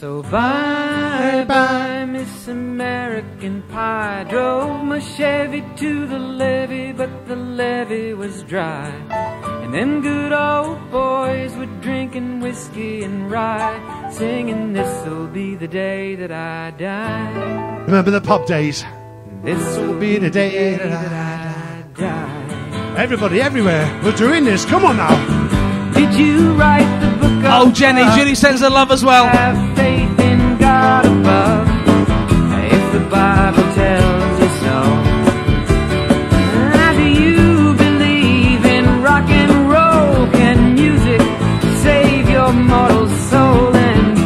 [0.00, 4.26] So bye bye, Miss American Pie.
[4.30, 8.90] Drove my Chevy to the levee, but the levee was dry.
[9.64, 16.14] And them good old boys were drinking whiskey and rye, singing, This'll be the day
[16.14, 17.82] that I die.
[17.86, 18.84] Remember the pub days?
[19.42, 22.94] This'll be the day that I die.
[22.96, 24.00] Everybody, everywhere.
[24.04, 24.64] We're doing this.
[24.64, 25.92] Come on now.
[25.92, 28.18] Did you write the Oh, Jenny, uh, love?
[28.18, 29.26] Julie sends her love as well.
[29.26, 31.68] Have faith in God above.
[32.70, 34.76] If the Bible tells you so.
[36.76, 40.26] Now, do you believe in rock and roll?
[40.32, 41.20] Can music
[41.82, 43.74] save your mortal soul?
[43.74, 44.18] And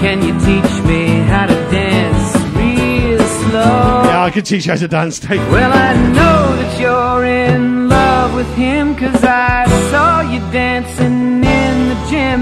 [0.00, 4.02] can you teach me how to dance real slow?
[4.10, 5.40] Yeah, I can teach you how to dance, Dave.
[5.50, 11.17] Well, I know that you're in love with him, cause I saw you dancing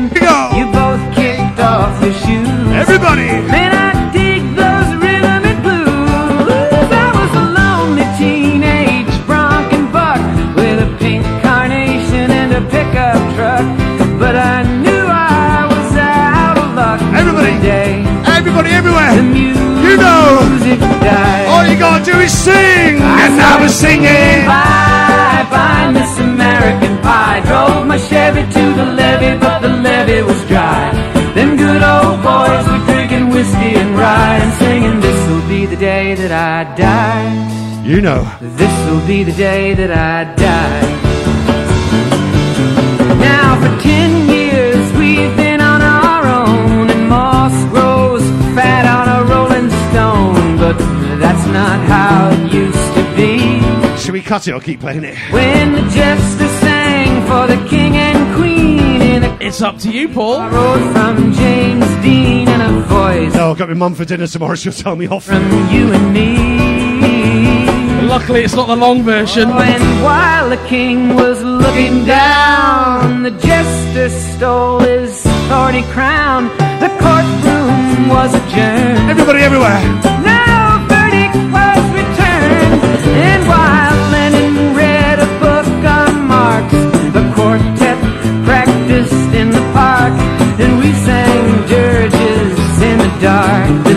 [0.05, 0.37] go.
[0.59, 2.49] You both kicked off your shoes.
[2.83, 3.29] Everybody.
[3.53, 6.47] Man, I dig those rhythmic blues.
[6.93, 10.21] I was a lonely teenage bronc and buck
[10.57, 13.65] with a pink carnation and a pickup truck.
[14.21, 17.01] But I knew I was out of luck.
[17.21, 17.53] Everybody.
[17.53, 17.93] One day,
[18.37, 19.13] Everybody, everywhere.
[19.17, 20.29] the music You know.
[21.01, 21.47] died.
[21.53, 23.01] All you gotta do is sing.
[23.23, 24.45] And I was singing.
[24.47, 27.41] Bye, bye, Miss American Pie.
[27.49, 30.93] Drove my Chevy to the levee, the levee was dry.
[31.35, 36.15] Them good old boys were drinking whiskey and rye and singing, This'll be the day
[36.15, 37.83] that I die.
[37.83, 38.23] You know.
[38.41, 40.87] This'll be the day that I die.
[43.31, 48.25] Now, for ten years, we've been on our own, and moss grows
[48.57, 50.59] fat on a rolling stone.
[50.59, 50.79] But
[51.23, 53.33] that's not how it used to be.
[53.99, 55.17] Should we cut it or keep playing it?
[55.33, 58.86] When the jester sang for the king and queen
[59.41, 60.41] It's up to you, Paul.
[60.51, 64.55] road from James Dean and a voice No, I've got my mum for dinner tomorrow.
[64.63, 65.25] She'll tell me off.
[65.25, 68.07] from you and me.
[68.07, 69.49] Luckily, it's not the long version.
[69.51, 76.49] Oh, and while the king was looking down, the jester stole his thorny crown.
[76.81, 79.11] The courtroom was adjourned.
[79.11, 79.81] Everybody, everywhere.
[80.23, 82.83] No verdict was returned.
[83.27, 83.96] And while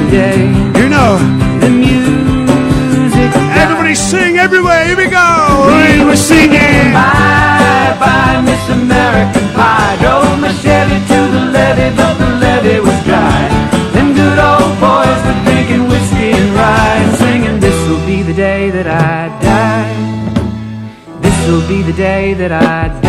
[0.10, 0.38] day
[0.80, 1.12] You know.
[1.64, 3.30] the music.
[3.64, 4.86] Everybody sing everywhere.
[4.86, 5.28] Here we go.
[5.70, 6.94] We were singing.
[6.94, 9.98] Bye bye, Miss American Pie.
[10.02, 13.42] Drove my Chevy to the levee, but the levee was dry.
[13.94, 18.70] Them good old boys were drinking whiskey and rye and singing, This'll be the day
[18.72, 19.92] that I die.
[21.22, 23.09] This'll be the day that I die.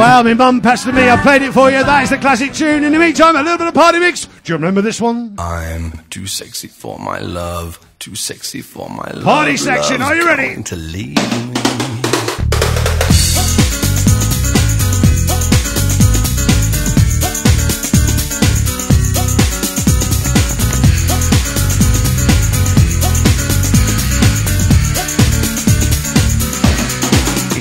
[0.00, 1.10] Well, my mum passed it to me.
[1.10, 1.84] I played it for you.
[1.84, 2.84] That is the classic tune.
[2.84, 4.24] In the meantime, a little bit of party mix.
[4.24, 5.34] Do you remember this one?
[5.38, 9.24] I'm too sexy for my love, too sexy for my love.
[9.24, 10.62] Party section, Love's are you ready?
[10.62, 11.16] To leave
[11.48, 11.54] me.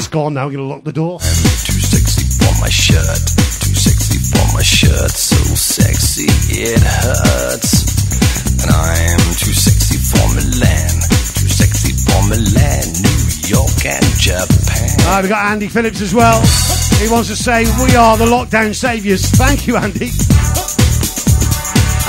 [0.10, 0.46] Gone now.
[0.46, 1.20] I'm going to lock the door.
[2.90, 3.22] Shirt,
[3.62, 7.86] too sexy for my shirt, so sexy it hurts.
[8.66, 10.94] And I'm too sexy for Milan,
[11.38, 14.90] too sexy for Milan, New York and Japan.
[15.06, 16.42] Uh, we've got Andy Phillips as well.
[16.98, 19.30] He wants to say, We are the lockdown saviours.
[19.38, 20.10] Thank you, Andy.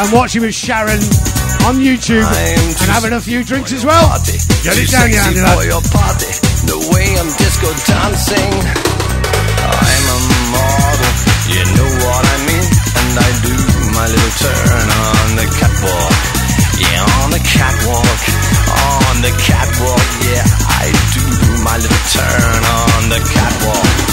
[0.01, 0.99] I'm watching with Sharon
[1.69, 4.09] on YouTube and having a few drinks as well.
[4.09, 4.33] Party,
[4.65, 5.69] Get too it down, you sexy Andy, for lad.
[5.69, 6.31] your party.
[6.65, 8.90] The way I'm disco dancing.
[11.51, 12.67] You know what I mean.
[13.01, 13.55] And I do
[13.93, 16.15] my little turn on the catwalk.
[16.79, 18.21] Yeah, on the catwalk,
[18.71, 20.07] on the catwalk.
[20.31, 20.47] Yeah,
[20.81, 21.25] I do
[21.63, 24.10] my little turn on the catwalk.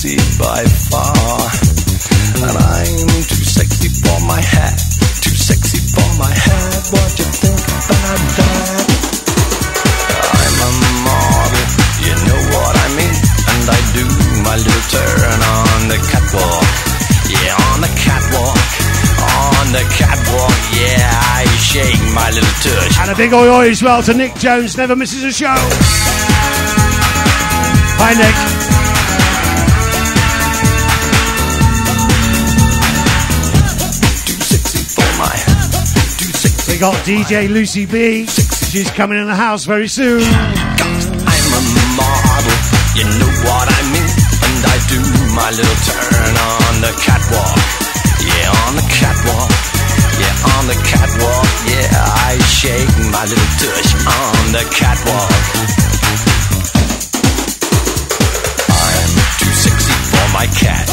[0.00, 1.44] Sexy by far.
[2.40, 4.80] And I'm too sexy for my hat,
[5.20, 6.88] too sexy for my hat.
[6.88, 8.80] What you think about that?
[10.40, 10.72] I'm a
[11.04, 11.68] model,
[12.00, 13.12] you know what I mean.
[13.44, 14.08] And I do
[14.40, 16.64] my little turn on the catwalk.
[17.28, 18.56] Yeah, on the catwalk,
[19.20, 20.56] on the catwalk.
[20.80, 22.96] Yeah, I shake my little tush.
[23.04, 24.78] And a big oi oi as well to Nick Jones.
[24.78, 25.60] Never misses a show.
[28.00, 28.70] Hi, Nick.
[36.80, 38.24] Got DJ Lucy B.
[38.24, 40.24] She's coming in the house very soon.
[40.24, 41.62] I'm a
[41.92, 42.56] model,
[42.96, 44.08] you know what I mean.
[44.48, 45.00] And I do
[45.36, 47.60] my little turn on the catwalk.
[48.24, 49.52] Yeah, on the catwalk.
[50.24, 51.48] Yeah, on the catwalk.
[51.68, 51.92] Yeah,
[52.24, 55.36] I shake my little tush on the catwalk.
[58.72, 60.88] I'm too sexy for my cat,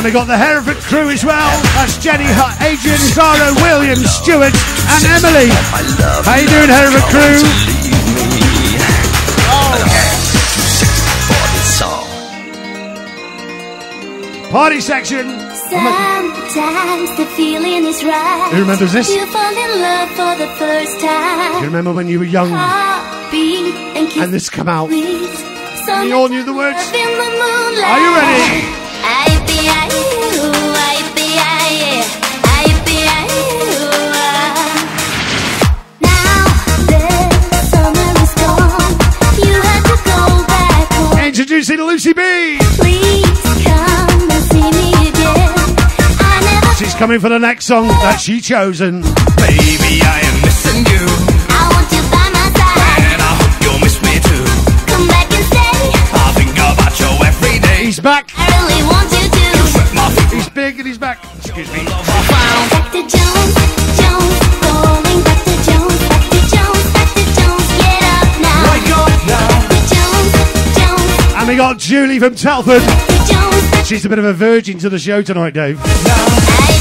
[0.00, 1.52] And we got the Hereford crew as well.
[1.76, 5.52] That's Jenny Hutt, Adrian Zara, William, Stewart, and Emily.
[6.24, 7.36] How you doing, Hereford crew?
[7.36, 8.80] to leave me.
[8.80, 9.84] And I'm
[10.24, 10.40] too
[10.72, 12.08] sexy for this song.
[14.48, 15.28] Party section.
[15.68, 18.48] Sometimes the feeling is right.
[18.56, 19.12] Who remembers this?
[19.12, 21.12] You fall in love for the first Do
[21.60, 24.88] you remember when you were young and and this come out?
[24.88, 25.28] please.
[25.84, 26.80] So And you all knew the words?
[26.88, 28.80] Are you ready?
[29.82, 32.04] I be I you, I be I,
[32.44, 34.60] I be I you.
[36.00, 36.44] Now
[36.90, 38.92] the summer is gone.
[39.46, 41.18] You have to go back home.
[41.26, 42.22] Introducing Lucy B.
[42.76, 45.54] Please come and see me again.
[46.20, 49.02] I never She's coming for the next song that she chosen.
[49.40, 51.04] Baby, I am missing you,
[51.48, 53.02] I want you by my side.
[53.12, 54.44] and I hope you'll miss me too.
[54.92, 55.80] Come back and stay.
[56.12, 57.84] I think about you every day.
[57.86, 58.30] He's back.
[58.36, 59.29] I really want you
[60.80, 61.22] and he's back.
[61.36, 61.80] Excuse me.
[71.36, 72.80] And we got Julie from Telford.
[72.80, 73.70] back to Jones.
[73.70, 75.78] Back She's a bit of a virgin to the show tonight, Dave.
[75.82, 75.84] I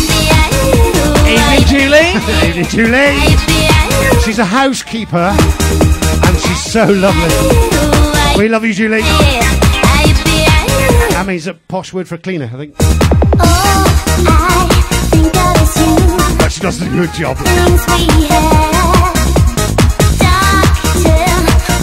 [0.08, 1.60] be I you.
[1.60, 2.48] Evening, Julie.
[2.48, 2.96] Evening, Julie.
[2.96, 4.22] I be I you.
[4.22, 8.40] She's a housekeeper and she's so lovely.
[8.42, 9.69] We love you, Julie.
[10.70, 11.10] I be I you.
[11.12, 12.76] That means a posh word for cleaner, I think.
[12.80, 13.86] Oh,
[14.28, 15.34] I think
[15.76, 16.38] you.
[16.38, 17.38] But she does a good job.
[17.38, 18.70] Things we had.
[20.20, 21.26] Doctor,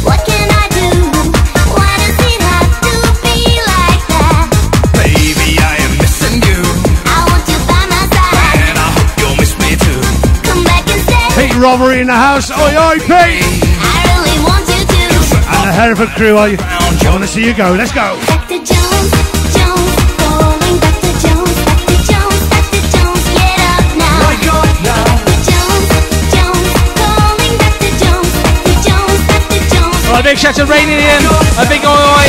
[0.07, 0.91] what can I do?
[1.75, 4.49] Why does it have to be like that?
[4.97, 6.61] Baby, I am missing you,
[7.07, 8.61] I want you by my side.
[8.67, 8.87] and I
[9.21, 10.01] you'll miss me too.
[10.47, 11.27] Come back and stay.
[11.49, 12.51] Pete Robbery in the house.
[12.51, 13.43] Oi, oi, Pete.
[13.81, 15.05] I really want you to.
[15.47, 17.73] And the Hereford crew, I, I want to see you go.
[17.73, 18.19] Let's go.
[30.17, 30.21] Jones.
[30.21, 31.23] A big shout to Rainy Ian.
[31.61, 32.29] A big oi oi.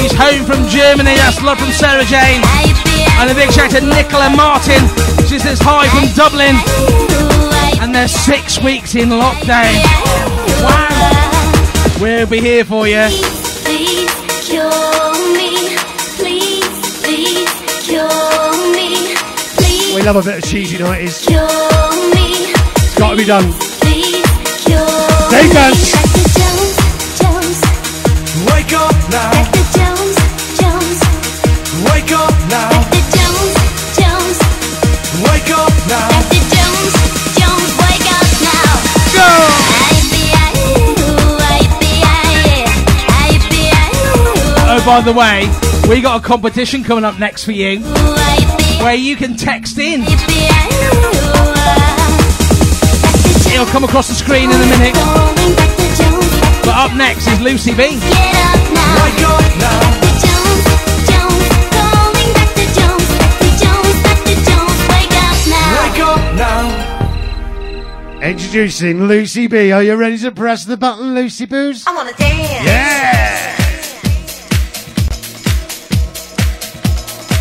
[0.00, 1.14] He's home from Germany.
[1.16, 2.42] That's love from Sarah Jane.
[3.18, 4.82] And a big shout to Nicola Martin.
[5.26, 6.56] She says hi from Dublin.
[7.82, 9.72] And they're six weeks in lockdown.
[10.62, 11.98] Wow.
[12.00, 13.06] We'll be here for you.
[13.64, 14.12] Please
[14.44, 15.76] cure me.
[16.20, 17.48] Please, please
[17.86, 19.14] cure me.
[19.56, 21.26] Please We love a bit of cheesy nighties.
[21.26, 21.40] cure
[22.14, 22.52] me.
[22.76, 23.50] It's got to be done.
[23.80, 24.24] Please
[24.64, 26.15] cure
[44.86, 45.42] by the way,
[45.88, 49.36] we got a competition coming up next for you you, I be where you can
[49.36, 50.02] text in.
[50.02, 50.68] I be I
[53.50, 53.52] you.
[53.52, 56.25] It'll come across the screen in a minute.
[56.66, 57.76] Going back to Jones, back But up next is Lucy B.
[57.76, 58.94] Get up now.
[59.04, 59.80] Wake up now.
[59.80, 60.66] Back to Jones,
[61.06, 61.46] Jones.
[61.70, 64.78] Going back to Jones, back to Jones, back to Jones.
[64.90, 65.70] Wake up now.
[65.82, 66.64] Wake up now.
[68.22, 69.72] Introducing Lucy B.
[69.72, 71.86] Are you ready to press the button, Lucy Boos?
[71.86, 72.64] I wanna dance.
[72.64, 73.56] Yeah!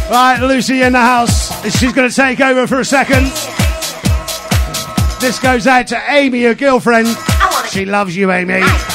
[0.09, 1.51] Right, Lucy in the house.
[1.79, 3.25] She's going to take over for a second.
[5.19, 7.07] This goes out to Amy, your girlfriend.
[7.71, 8.61] She loves you, Amy.
[8.61, 8.94] I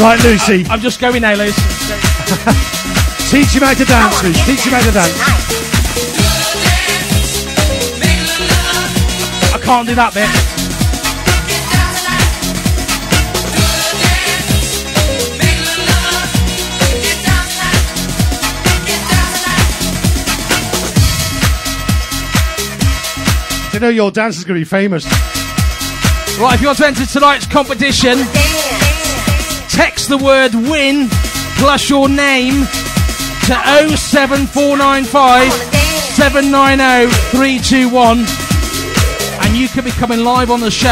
[0.00, 0.64] Right, Lucy.
[0.70, 1.60] I'm just going now, Lucy.
[3.30, 4.40] Teach him how to dance, Lucy.
[4.44, 5.12] Teach him how to dance.
[9.52, 10.28] I can't do that bit.
[23.74, 25.04] You know your dance is going to be famous.
[26.38, 28.18] Right, if you want to enter tonight's competition,
[29.78, 31.06] text the word win
[31.54, 32.66] plus your name
[33.46, 33.54] to
[33.94, 35.52] 07495
[36.18, 38.26] 790 321
[39.46, 40.90] and you could be coming live on the show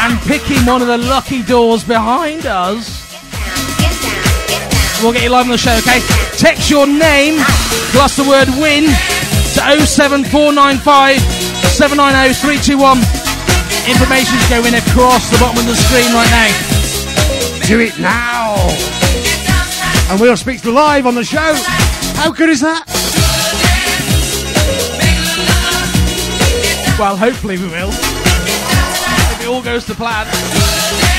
[0.00, 3.04] and picking one of the lucky doors behind us.
[5.02, 6.00] We'll get you live on the show, okay?
[6.40, 7.36] Text your name
[7.92, 11.20] plus the word win to 07495
[11.76, 12.96] 790 321.
[13.84, 16.77] Information's going across the bottom of the screen right now.
[17.68, 18.54] Do it now.
[20.10, 21.52] And we'll speak to live on the show.
[22.16, 22.84] How good is that?
[26.98, 27.90] Well, hopefully we will.
[27.90, 31.17] If it all goes to plan.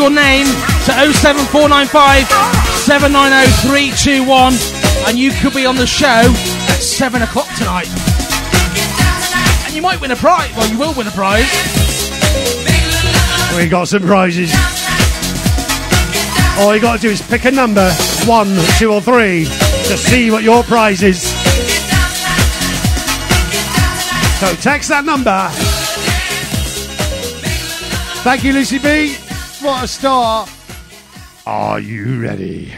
[0.00, 0.46] Your name
[0.88, 2.24] to 07495
[2.88, 4.56] 790 321
[5.06, 7.84] and you could be on the show at 7 o'clock tonight.
[9.66, 10.56] And you might win a prize.
[10.56, 11.44] Well, you will win a prize.
[13.58, 14.50] We got some prizes.
[16.58, 17.92] All you got to do is pick a number,
[18.24, 21.20] one, two, or three, to see what your prize is.
[24.40, 25.48] So text that number.
[28.22, 29.29] Thank you, Lucy B.
[29.62, 30.48] What a star.
[31.46, 32.72] Are you ready?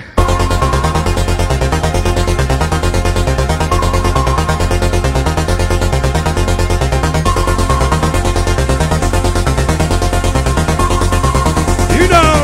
[11.92, 12.42] You know.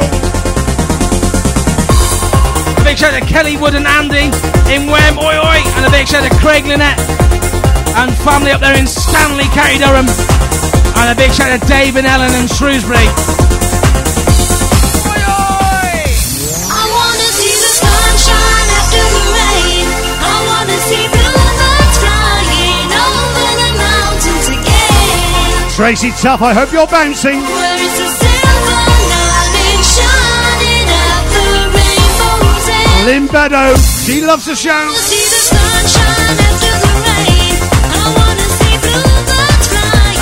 [2.77, 4.31] A big shout out to Kelly Wood and Andy
[4.73, 7.01] in Wem, oi oi, and a big shout out to Craig Lynette
[7.97, 11.97] and family up there in Stanley, County Durham, and a big shout out to Dave
[11.97, 13.38] and Ellen in Shrewsbury.
[25.79, 27.39] Tracy Tough, I hope you're bouncing.
[33.07, 34.73] Lynn Beddo, she loves the show.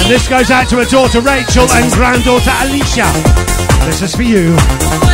[0.03, 3.11] And this goes out to her daughter Rachel and granddaughter Alicia.
[3.87, 5.06] This is for you.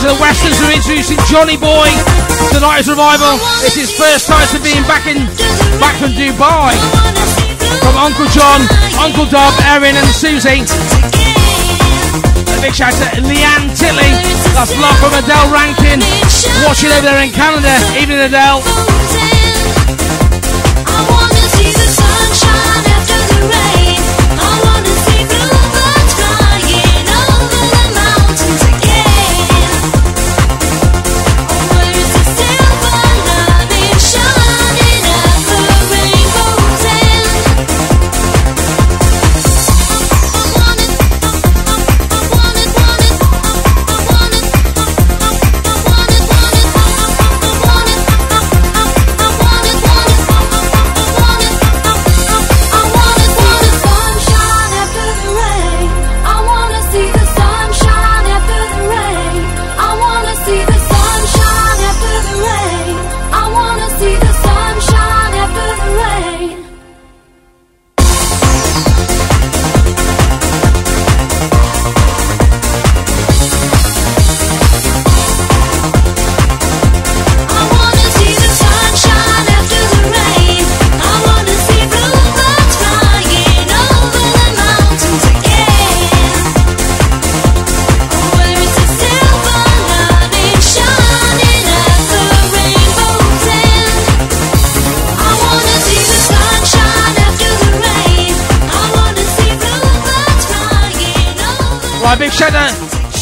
[0.00, 3.36] To the Westerns who are introducing Johnny Boy to tonight's revival.
[3.60, 5.28] It's his first time to being back in
[5.76, 6.72] back from Dubai.
[7.84, 8.64] From Uncle John,
[8.96, 10.64] Uncle Dob, Erin and Susie.
[12.48, 14.16] A big shout out to Leanne Tilley.
[14.56, 16.00] That's love from Adele Rankin.
[16.64, 17.76] Watching over there in Canada.
[18.00, 19.49] Evening Adele.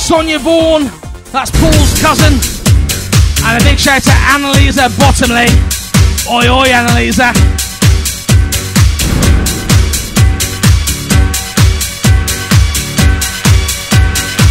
[0.09, 0.85] Sonia Vaughan.
[1.33, 2.33] That's Paul's cousin.
[3.45, 5.53] And a big shout out to Annalisa Bottomley.
[6.33, 7.37] Oi, oi, Annalisa.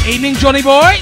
[0.07, 1.01] Evening, Johnny boy.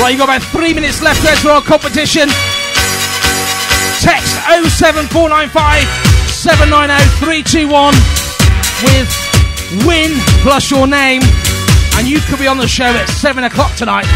[0.00, 2.30] Right, you've got about three minutes left to enter our competition.
[4.00, 4.32] Text
[4.80, 5.84] 07495
[6.32, 7.92] 790 321
[8.82, 9.17] with
[9.86, 10.12] win
[10.42, 11.22] plus your name,
[11.96, 14.06] and you could be on the show at 7 o'clock tonight.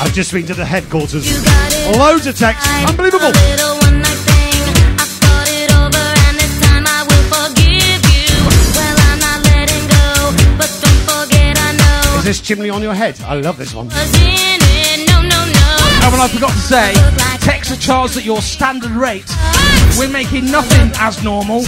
[0.00, 1.26] I've just been to the headquarters.
[1.96, 2.68] Loads of texts.
[2.88, 3.32] Unbelievable.
[12.18, 13.20] Is this chimney on your head?
[13.22, 13.88] I love this one.
[16.04, 16.92] Oh, and I forgot to say,
[17.38, 19.26] text the Charles at your standard rate.
[19.98, 21.62] We're making nothing as normal.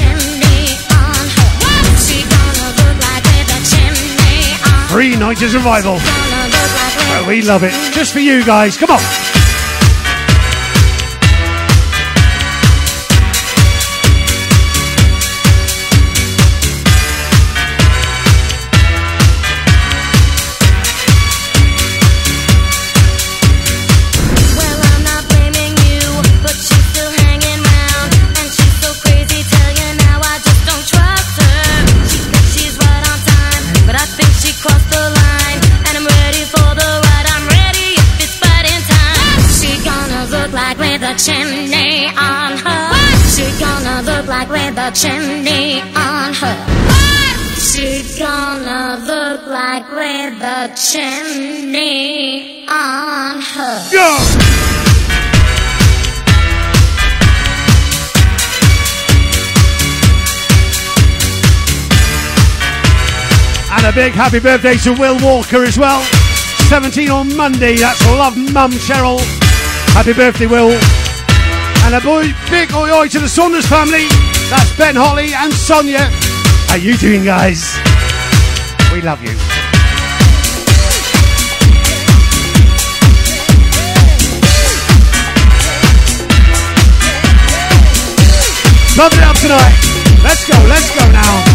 [4.89, 5.99] Free Night of Survival.
[7.29, 7.72] We love it.
[7.93, 8.77] Just for you guys.
[8.77, 9.24] Come on.
[44.95, 46.57] A chimney on her.
[47.59, 53.88] She gonna look like with a chimney on her.
[53.92, 54.18] Yeah.
[63.72, 66.03] And a big happy birthday to Will Walker as well.
[66.68, 67.76] 17 on Monday.
[67.76, 69.18] That's Love Mum Cheryl.
[69.92, 70.70] Happy birthday, Will.
[71.84, 74.34] And a boy, big oi oi to the Saunders family.
[74.51, 76.11] That's Ben Holly and Sonia.
[76.68, 77.76] How you doing, guys?
[78.92, 79.34] We love you.
[88.97, 89.74] Pump it up tonight.
[90.22, 91.53] Let's go, let's go now.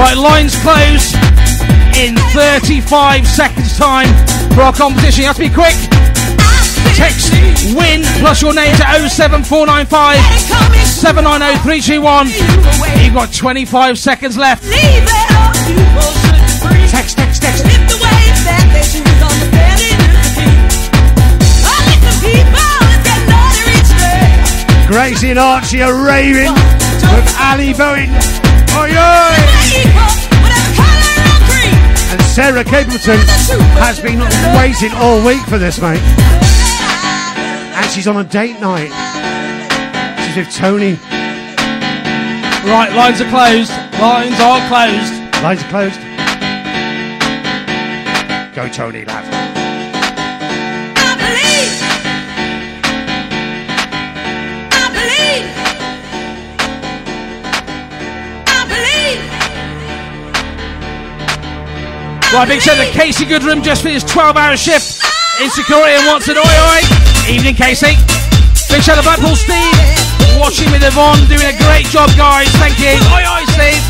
[0.00, 1.12] Right, lines close
[2.00, 4.08] in 35 seconds time
[4.54, 5.20] for our competition.
[5.20, 5.76] You have to be quick.
[6.96, 7.30] Text
[7.76, 10.16] win plus your name to 07495
[10.88, 12.28] 790 321.
[13.04, 14.64] You've got 25 seconds left.
[16.88, 17.66] Text, text, text.
[24.88, 28.39] Gracie and Archie are raving with Ali Bowen.
[32.10, 33.18] And Sarah Capleton
[33.78, 34.20] has been
[34.56, 36.00] waiting all week for this, mate.
[36.00, 38.90] And she's on a date night.
[40.26, 40.98] She's with Tony.
[42.68, 43.70] Right, lines are closed.
[44.00, 45.14] Lines are closed.
[45.42, 46.00] Lines are closed.
[48.54, 49.29] Go, Tony, lad.
[62.32, 65.02] Right, big shout out to Casey Goodrum just finished 12 hour shift
[65.42, 66.80] in Korea and wants an oi oi.
[67.26, 67.98] Evening, Casey.
[68.70, 69.74] Big shout out to Blackpool Steve.
[70.38, 72.46] Watching with Yvonne, doing a great job, guys.
[72.62, 72.94] Thank you.
[73.10, 73.82] Oi oi, Steve.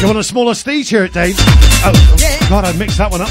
[0.00, 1.36] You want a smaller Steve shirt, Dave?
[1.38, 3.28] Oh, oh, God, I mixed that one up.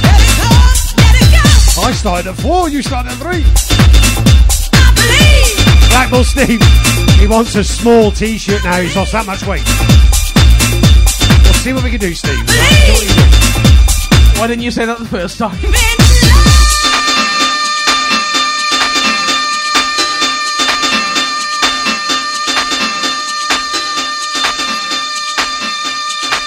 [1.81, 3.41] I started at four, you started at three.
[5.89, 6.61] Blackpool Steve,
[7.17, 9.65] he wants a small t-shirt now, he's lost that much weight.
[11.59, 12.39] See what we can do, Steve.
[12.39, 14.39] Right, see what we can do.
[14.39, 15.59] Why didn't you say that the first time?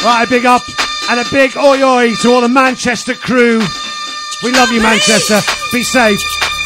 [0.02, 0.62] Right, a big up
[1.10, 3.60] and a big oi oi to all the Manchester crew
[4.42, 5.40] We love you, Manchester.
[5.70, 6.20] Be safe.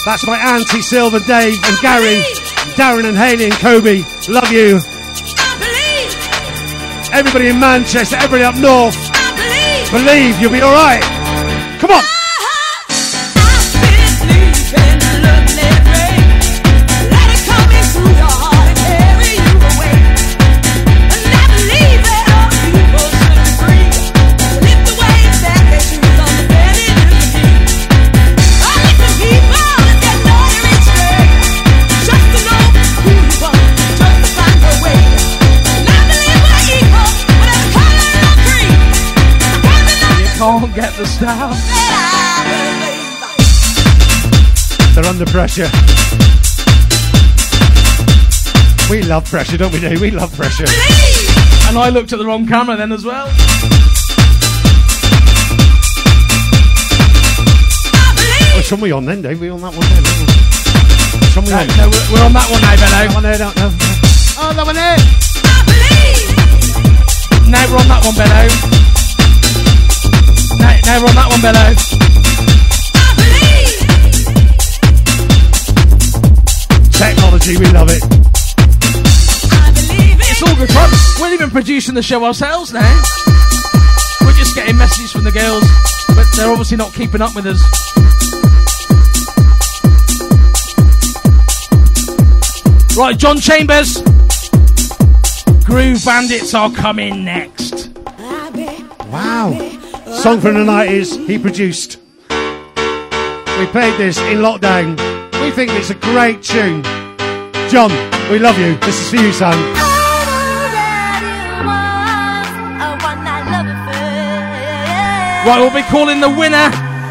[0.04, 2.22] That's my auntie, Silver, Dave, and Gary,
[2.78, 4.04] Darren, and Haley, and Kobe.
[4.28, 4.80] Love you.
[7.16, 8.94] Everybody in Manchester, everybody up north.
[9.90, 11.00] Believe you'll be all right.
[11.80, 12.15] Come on.
[45.18, 45.68] Under pressure.
[48.90, 49.98] We love pressure, don't we, Dave?
[49.98, 50.66] We love pressure.
[51.68, 53.26] And I looked at the wrong camera then as well.
[58.56, 59.40] Which one we on then, Dave?
[59.40, 60.04] We on that one then?
[61.24, 61.66] Which one we No, on?
[61.80, 63.00] no, we're, we're on that one now, Benno.
[63.00, 63.72] That one there, don't know.
[64.36, 64.96] Oh, that one there.
[67.48, 68.52] No, we're on that one, Benno.
[70.60, 71.95] No, no, we're on that one, Benno.
[77.06, 78.02] Technology, we love it.
[80.28, 80.90] It's all good fun.
[81.20, 83.02] We're even producing the show ourselves now.
[84.22, 85.62] We're just getting messages from the girls,
[86.08, 87.62] but they're obviously not keeping up with us.
[92.96, 94.02] Right, John Chambers.
[95.64, 97.96] Groove Bandits are coming next.
[99.12, 99.52] Wow.
[100.06, 101.98] Song from the 90s, he produced.
[102.30, 104.98] We played this in lockdown.
[105.40, 106.82] We think it's a great tune.
[107.70, 107.90] John,
[108.30, 108.76] we love you.
[108.76, 109.56] This is for you, son.
[115.46, 116.66] Right, we'll be calling the winner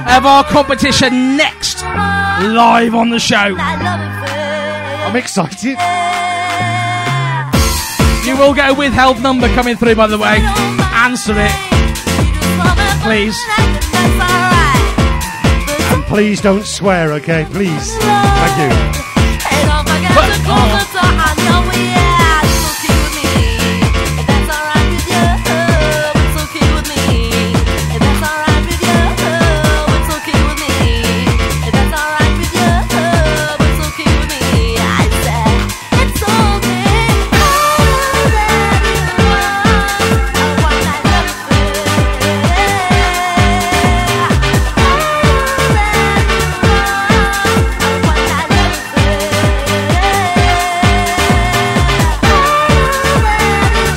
[0.08, 3.56] of our competition next, live on the show.
[3.58, 5.78] I'm excited.
[8.26, 10.40] You will get a withheld number coming through, by the way.
[10.96, 11.52] Answer it,
[13.04, 13.38] please.
[15.94, 17.46] And please don't swear, okay?
[17.52, 17.96] Please.
[17.98, 19.15] Thank you.
[20.18, 21.95] 我是个好汉子啊，娘！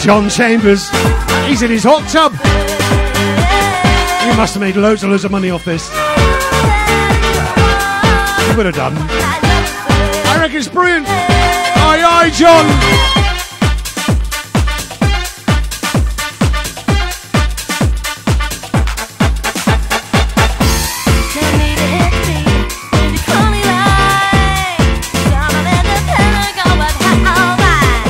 [0.08, 0.88] John Chambers.
[1.46, 2.32] He's in his hot tub.
[4.22, 5.90] He must have made loads and loads of money off this.
[8.48, 8.94] He would have done.
[8.96, 11.06] I reckon it's brilliant.
[11.06, 13.37] Aye, aye, John.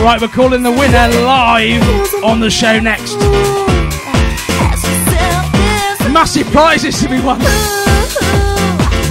[0.08, 1.84] Right, we're calling the winner live
[2.24, 3.14] on the show next.
[6.08, 7.38] Massive prizes to be won.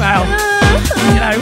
[0.02, 0.26] Well,
[1.14, 1.38] you know.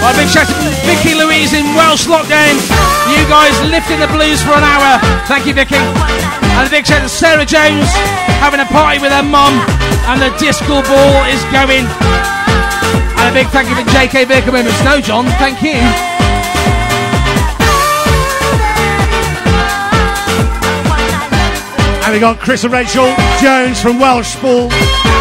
[0.00, 2.56] Right, big shout out to Vicky Louise in Welsh Lockdown.
[3.12, 4.98] You guys lifting the blues for an hour.
[5.26, 6.27] Thank you, Vicky.
[6.56, 7.90] And a big shout to Sarah Jones
[8.40, 9.58] having a party with her mum.
[10.08, 11.84] And the disco ball is going.
[13.18, 14.78] And a big thank you to JK Baker Moments.
[14.78, 15.76] Snow John, thank you.
[22.08, 24.70] And we got Chris and Rachel Jones from Welshpool.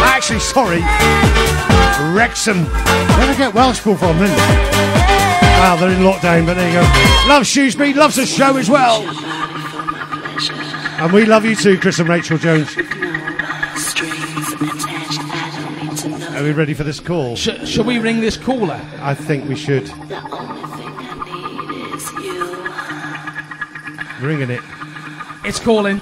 [0.08, 0.80] Actually, sorry,
[2.16, 2.64] Wrexham.
[2.64, 4.32] Where did I get Welshpool from then?
[5.60, 7.28] Well, they're in lockdown, but there you go.
[7.28, 9.04] Love Shrewsbury, loves the show as well.
[11.00, 12.76] And we love you too, Chris and Rachel Jones.
[16.36, 17.36] Are we ready for this call?
[17.36, 18.80] Sh- shall we ring this caller?
[19.00, 19.86] I think we should.
[19.88, 21.14] The only thing I
[21.70, 22.12] need is
[24.22, 24.28] you.
[24.28, 24.62] Ringing it.
[25.46, 26.02] It's calling.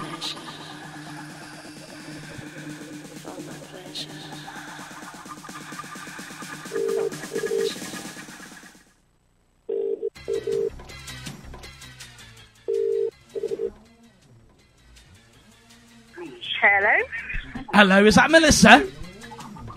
[17.76, 18.88] Hello, is that Melissa?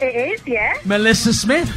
[0.00, 0.78] It is, yeah.
[0.84, 1.68] Melissa Smith.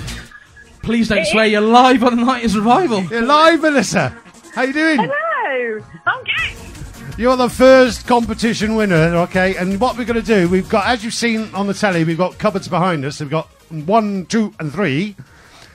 [0.84, 1.52] Please don't It swear is.
[1.54, 3.02] you're live on the night is revival.
[3.06, 4.16] You're live, Melissa.
[4.54, 5.00] How you doing?
[5.00, 5.84] Hello.
[6.06, 7.18] I'm good.
[7.18, 9.56] You're the first competition winner, okay?
[9.58, 12.20] And what we're going to do, we've got, as you've seen on the telly, we've
[12.20, 13.20] got cupboards behind us.
[13.20, 15.16] We've got one, two, and three.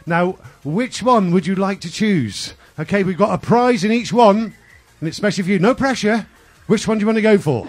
[0.07, 2.55] Now, which one would you like to choose?
[2.79, 4.55] Okay, we've got a prize in each one,
[5.01, 5.59] and it's especially for you.
[5.59, 6.25] No pressure.
[6.69, 7.67] Which one do you want to go for?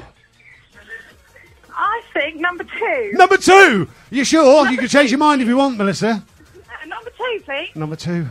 [2.18, 3.12] I think number two.
[3.14, 3.88] Number two.
[4.10, 4.68] You sure?
[4.70, 6.24] you can change your mind if you want, Melissa.
[6.56, 7.70] Uh, number two, please.
[7.76, 8.28] Number two.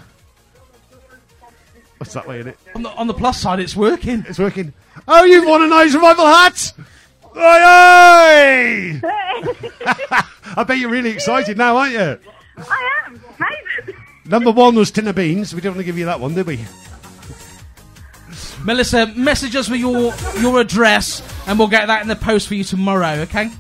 [1.99, 2.59] What's that way in it?
[2.75, 4.25] On the, on the plus side, it's working.
[4.29, 4.73] It's working.
[5.07, 6.73] Oh, you've won a nice revival hat.
[7.37, 9.01] Oi, oi!
[10.57, 12.19] I bet you're really excited now, aren't you?
[12.59, 13.21] I am.
[13.39, 14.03] Amazing.
[14.25, 15.55] Number one was tin of beans.
[15.55, 16.59] We didn't want to give you that one, did we?
[18.65, 22.55] Melissa, message us with your your address, and we'll get that in the post for
[22.55, 23.21] you tomorrow.
[23.21, 23.51] Okay.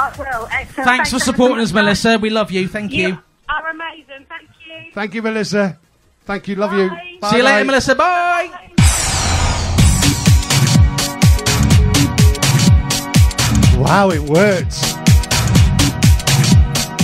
[0.00, 0.48] Oh, I will.
[0.52, 0.86] Excellent.
[0.86, 1.72] Thanks for supporting us.
[1.72, 2.18] Melissa.
[2.18, 2.68] We love you.
[2.68, 3.08] Thank you.
[3.08, 3.18] You
[3.48, 4.26] are amazing.
[4.28, 4.92] Thank you.
[4.92, 5.78] Thank you, Melissa.
[6.24, 6.54] Thank you.
[6.54, 6.88] Love you.
[7.30, 7.64] See you later, Bye.
[7.64, 7.94] Melissa.
[7.94, 8.68] Bye.
[13.78, 14.82] Wow, it works.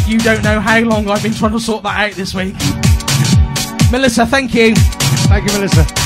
[0.07, 2.55] You don't know how long I've been trying to sort that out this week.
[3.91, 4.75] Melissa, thank you.
[4.77, 6.04] Thank you, Melissa.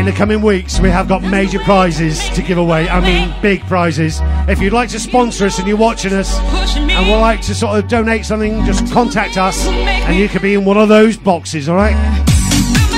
[0.00, 2.88] In the coming weeks, we have got major prizes to give away.
[2.88, 4.18] I mean, big prizes.
[4.48, 7.78] If you'd like to sponsor us and you're watching us and would like to sort
[7.78, 11.68] of donate something, just contact us and you could be in one of those boxes,
[11.68, 11.94] all right?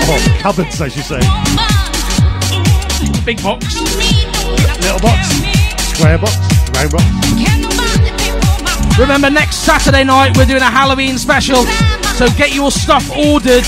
[0.07, 1.19] Oh, cupboards, I should say.
[3.25, 3.81] Big box.
[4.81, 5.27] Little box,
[5.97, 6.39] square box,
[6.71, 7.05] round box.
[8.97, 11.65] Remember, next Saturday night we're doing a Halloween special.
[12.15, 13.65] So get your stuff ordered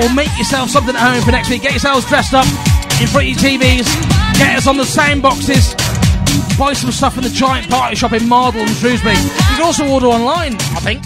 [0.00, 1.62] or make yourself something at home for next week.
[1.62, 2.46] Get yourselves dressed up
[3.00, 3.86] in front of your TVs.
[4.38, 5.74] Get us on the sound boxes.
[6.58, 9.14] Buy some stuff in the giant party shop in Mardol and Shrewsbury.
[9.14, 11.04] You can also order online, I think.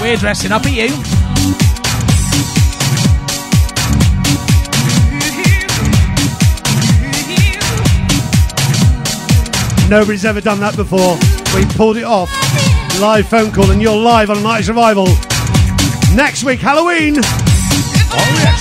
[0.00, 0.88] We're dressing up at you.
[9.88, 11.16] Nobody's ever done that before.
[11.54, 12.30] We pulled it off.
[13.00, 15.33] Live phone call, and you're live on 90s Revival.
[16.14, 17.16] Next week, Halloween.
[17.16, 18.53] Oh, yes.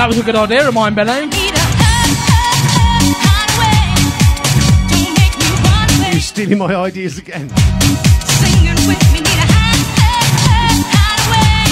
[0.00, 1.28] That was a good idea of mine, Benno.
[6.10, 7.48] You're stealing my ideas again.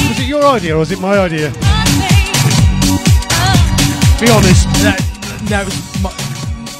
[0.07, 1.51] Was it your idea or was it my idea?
[4.20, 4.68] Be honest.
[4.85, 4.93] No,
[5.49, 6.12] no, it was my,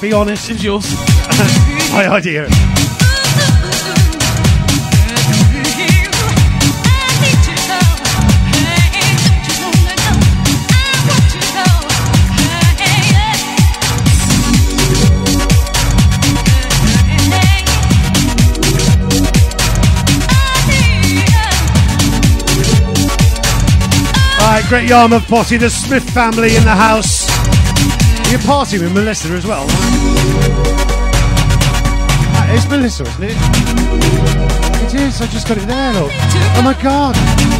[0.01, 0.51] Be honest.
[0.51, 0.85] it was yours.
[1.91, 2.68] My idea.
[24.59, 27.29] Alright, Great Yarmouth Posse, the Smith family in the house.
[28.29, 29.65] You're partying with Melissa as well.
[32.35, 33.37] That is Melissa, isn't it?
[34.83, 36.11] It is, I just got it there, look.
[36.57, 37.15] Oh my god,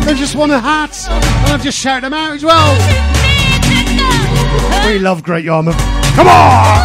[0.05, 0.93] they just won a hat.
[1.09, 2.75] And I've just shouted them out as well.
[4.85, 5.77] We love Great Yarmouth.
[6.15, 6.83] Come on!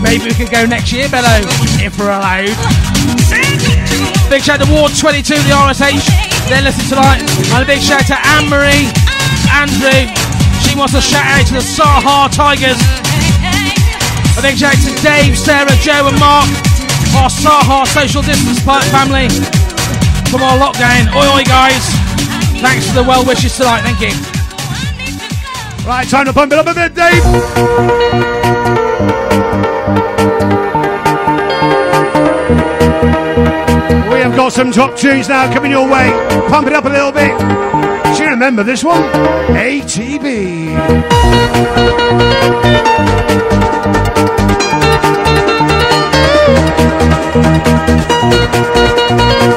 [0.00, 1.48] Maybe we could go next year, Benno,
[1.82, 2.54] if we're allowed.
[4.30, 6.21] Big shout to Ward 22, the RSH.
[6.48, 7.22] They're listening tonight.
[7.52, 8.88] And a big shout out to Anne Marie,
[9.52, 10.08] Andrew.
[10.64, 12.80] She wants a shout out to the Saha Tigers.
[14.38, 16.48] A big shout to Dave, Sarah, Joe, and Mark,
[17.14, 19.28] our Saha social distance family
[20.30, 21.12] from our lockdown.
[21.12, 21.84] Oi, oi, guys.
[22.60, 23.82] Thanks for the well wishes tonight.
[23.82, 24.12] Thank you.
[25.86, 28.31] Right, time to pump it up a bit, Dave.
[33.92, 36.10] We have got some top tunes now coming your way.
[36.48, 37.38] Pump it up a little bit.
[38.16, 39.02] Do you remember this one?
[39.52, 40.68] ATB.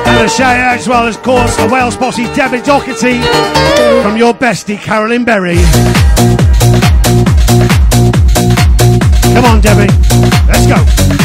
[0.07, 3.21] And a shout out as well, of course, the Wales posse Debbie Doherty
[4.01, 5.55] from your bestie Carolyn Berry.
[9.33, 9.93] Come on, Debbie.
[10.47, 11.24] Let's go.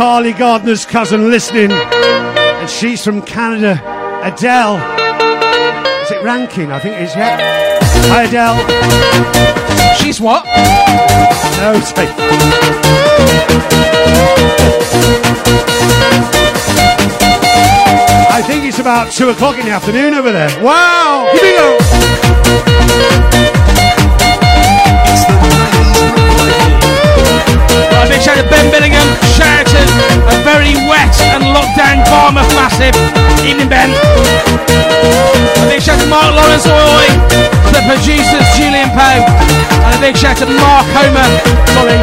[0.00, 3.72] Carly Gardner's cousin listening, and she's from Canada.
[4.24, 4.76] Adele.
[6.00, 6.72] Is it Rankin?
[6.72, 7.36] I think it is, yeah.
[8.08, 8.56] Hi, Adele.
[9.98, 10.46] She's what?
[10.46, 12.08] No, take.
[18.30, 20.48] I think it's about two o'clock in the afternoon over there.
[20.64, 21.28] Wow!
[21.34, 21.76] Here we go.
[28.00, 29.04] Right, big shout to Ben Billingham,
[29.36, 29.84] Sheraton,
[30.24, 32.96] a very wet and locked down Barmouth massive.
[33.44, 33.92] Evening, Ben.
[33.92, 39.20] A big shout to Mark Lawrence to the producers Julian Poe,
[39.84, 41.28] and a big shout to Mark Homer.
[41.76, 42.00] Sorry,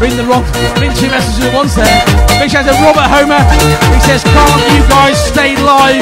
[0.00, 0.48] reading the wrong,
[0.80, 1.92] reading two messages at once there.
[2.32, 3.44] A Big shout to Robert Homer.
[3.92, 6.00] He says, "Can't you guys stay live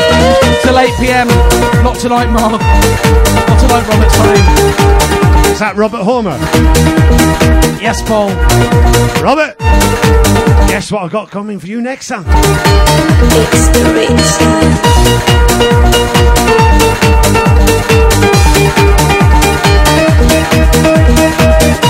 [0.63, 1.27] till 8 p.m.?"
[1.83, 2.63] Not tonight, Mark.
[2.63, 4.11] Not tonight, Robert.
[4.15, 5.10] Sorry.
[5.51, 6.39] Is that Robert Hormer?
[7.81, 8.31] Yes, Paul.
[9.23, 9.59] Robert,
[10.69, 12.25] guess what I've got coming for you next, son?
[21.63, 21.90] Right,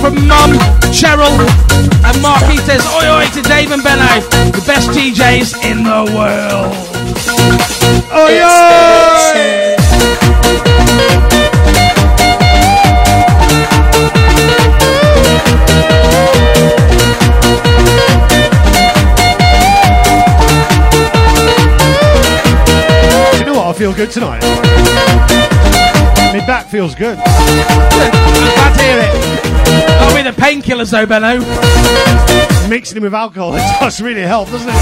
[0.00, 0.52] from Mum,
[0.90, 1.36] Cheryl,
[2.04, 2.42] and Mark.
[2.44, 4.20] He says, Oi oi to Dave and Benno,
[4.50, 6.74] the best DJs in the world.
[8.10, 9.76] Oi oi!
[23.32, 23.66] Do you know what?
[23.66, 25.49] I feel good tonight.
[26.32, 27.18] My back feels good.
[27.18, 27.24] I'm
[28.54, 29.12] glad to hear it.
[29.98, 31.40] That'll be the painkillers though, Benno.
[32.68, 34.74] Mixing it with alcohol, it does really help, doesn't it?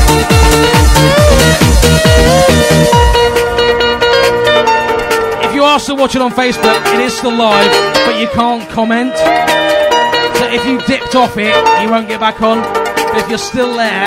[5.49, 7.73] If you are still watching on Facebook, it is still live,
[8.05, 9.17] but you can't comment.
[9.17, 12.61] So if you dipped off it, you won't get back on.
[12.61, 14.07] But if you're still there,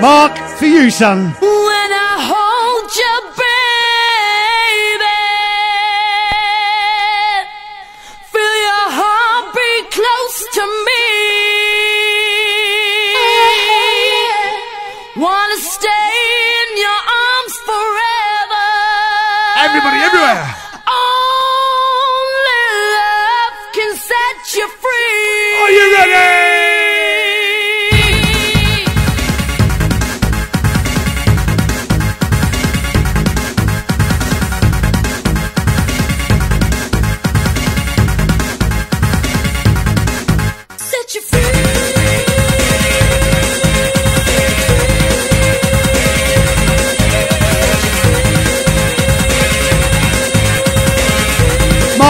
[0.00, 1.34] Mark, for you, son.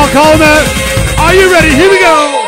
[0.03, 1.70] Mark Holmer, are you ready?
[1.77, 2.41] Here we go.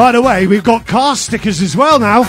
[0.00, 2.20] By the way, we've got car stickers as well now.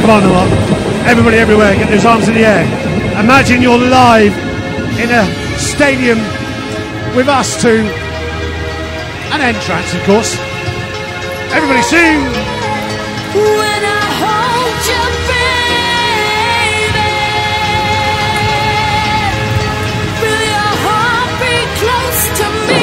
[0.00, 0.50] Come on, Mark.
[1.06, 2.64] Everybody everywhere, get those arms in the air.
[3.20, 4.32] Imagine you're live
[4.98, 6.18] in a stadium
[7.14, 7.68] with us to
[9.42, 10.36] N-Trance, of course.
[11.52, 12.20] Everybody sing!
[13.34, 17.12] When I hold you, baby,
[20.20, 20.72] feel your
[21.82, 22.82] close to me.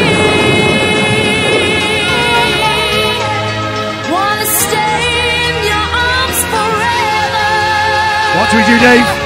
[4.11, 5.01] Wanna stay
[5.47, 7.49] in your arms forever.
[8.37, 9.18] What do we do, Dave?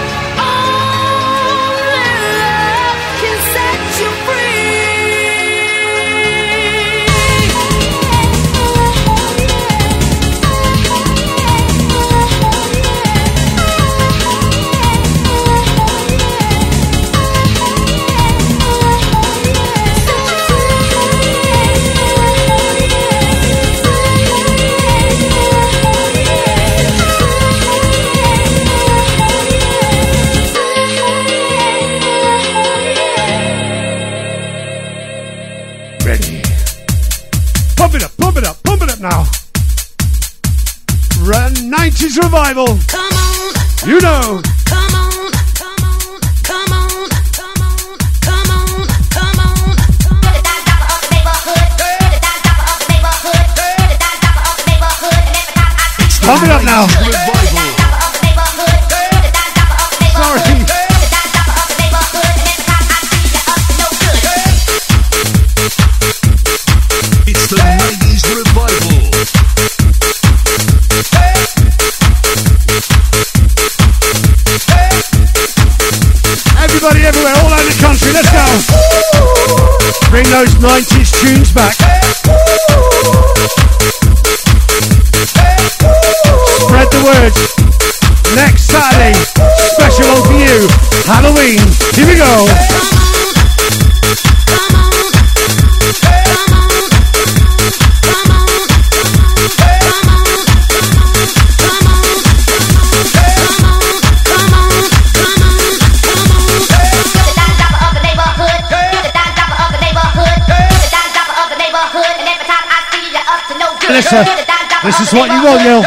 [114.93, 115.81] This is what you want, Neil.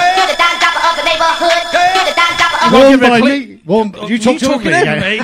[2.73, 3.61] Warm by me.
[3.65, 3.95] Warm.
[4.09, 4.71] You talk to me.
[4.71, 5.23] yeah.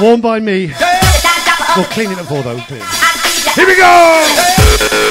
[0.00, 0.72] Warm by me.
[1.76, 3.54] We'll clean it before though, please.
[3.54, 5.09] Here we go!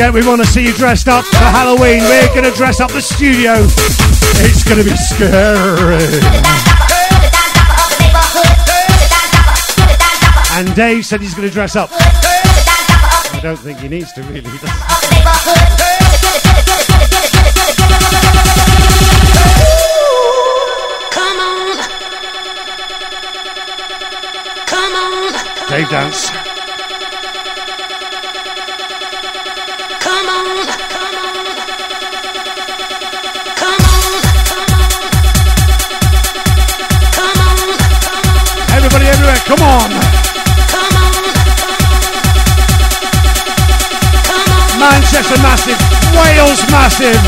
[0.00, 2.02] Right, we want to see you dressed up for Halloween.
[2.04, 3.52] We're going to dress up the studio.
[4.40, 6.00] It's going to be scary.
[10.56, 11.90] And Dave said he's going to dress up.
[11.92, 14.42] I don't think he needs to really.
[21.12, 21.76] Come on.
[24.66, 25.68] Come on.
[25.68, 26.39] Dave dance.
[45.30, 45.78] Manchester massive.
[46.18, 47.22] Wales massive.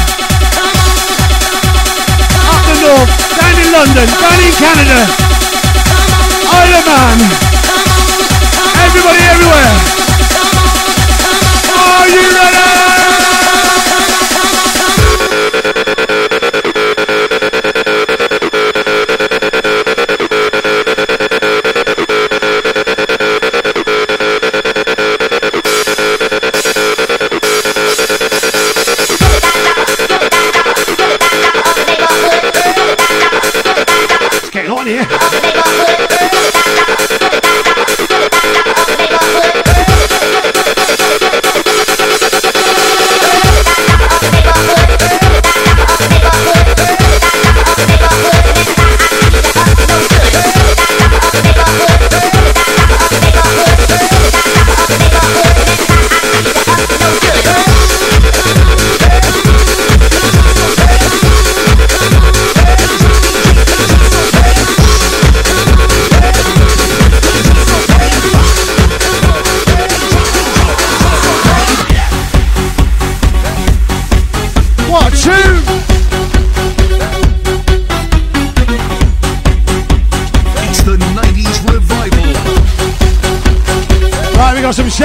[2.51, 3.11] Up the north.
[3.39, 4.09] Down in London.
[4.19, 4.99] Down in Canada.
[6.51, 7.19] Isle of Man.
[8.83, 9.75] Everybody everywhere.
[11.79, 12.82] Are you It's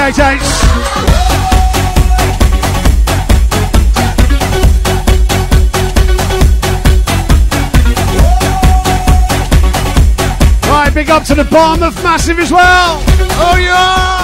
[0.08, 0.64] outs.
[10.66, 13.04] Right, big up to the Barmouth Massive as well.
[13.40, 14.17] Oh, yeah.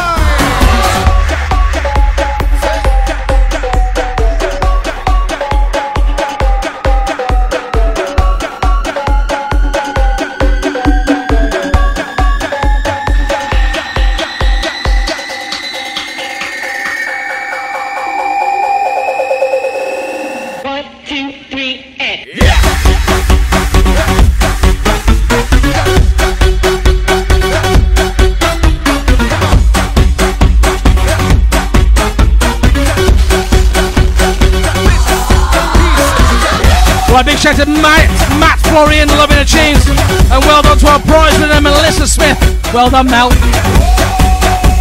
[37.44, 38.07] Shout to Matt,
[38.40, 39.84] Matt Florian, loving the tunes.
[40.32, 42.40] And well done to our prize winner, Melissa Smith.
[42.72, 43.36] Well done, Mel.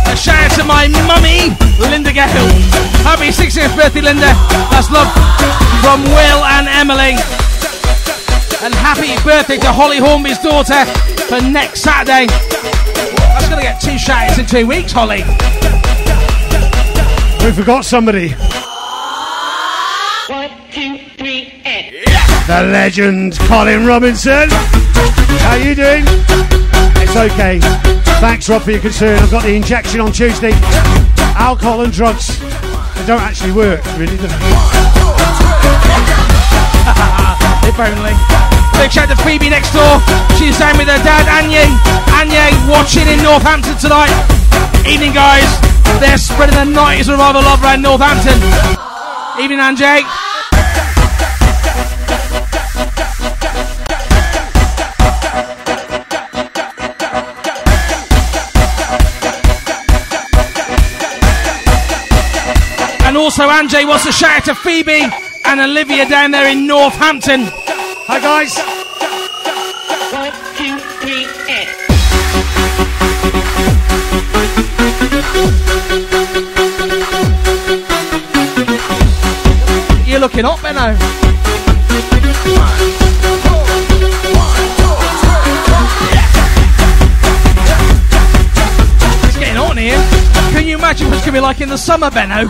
[0.06, 1.50] A shout out to my mummy,
[1.90, 2.30] Linda Gale.
[3.02, 4.30] Happy 60th birthday, Linda.
[4.70, 5.10] That's love
[5.82, 7.18] from Will and Emily.
[8.62, 10.86] And happy birthday to Holly Hornby's daughter
[11.26, 12.30] for next Saturday.
[13.34, 15.26] Was going to get two shout outs in two weeks, Holly.
[17.44, 18.36] We forgot somebody.
[22.46, 24.48] The legend, Colin Robinson.
[25.46, 26.02] How you doing?
[26.98, 27.60] It's okay.
[28.18, 29.18] Thanks, Rob, for your concern.
[29.22, 30.50] I've got the injection on Tuesday.
[31.38, 32.38] Alcohol and drugs.
[32.98, 34.34] They don't actually work, really, do they?
[37.70, 38.14] if only.
[38.74, 40.02] Big shout to Phoebe next door.
[40.34, 41.70] She's staying with her dad, Anye.
[42.18, 44.10] Anye watching in Northampton tonight.
[44.82, 45.46] Evening, guys.
[46.02, 48.34] They're spreading the 90s revival love around Northampton.
[49.38, 50.02] Evening, Anje.
[63.22, 65.06] Also, Anjay wants to shout out to Phoebe
[65.44, 67.42] and Olivia down there in Northampton.
[68.08, 68.58] Hi, guys.
[70.12, 71.26] One, two, three.
[80.04, 81.21] You're looking up, Benno.
[91.32, 92.46] To be like in the summer, Benno?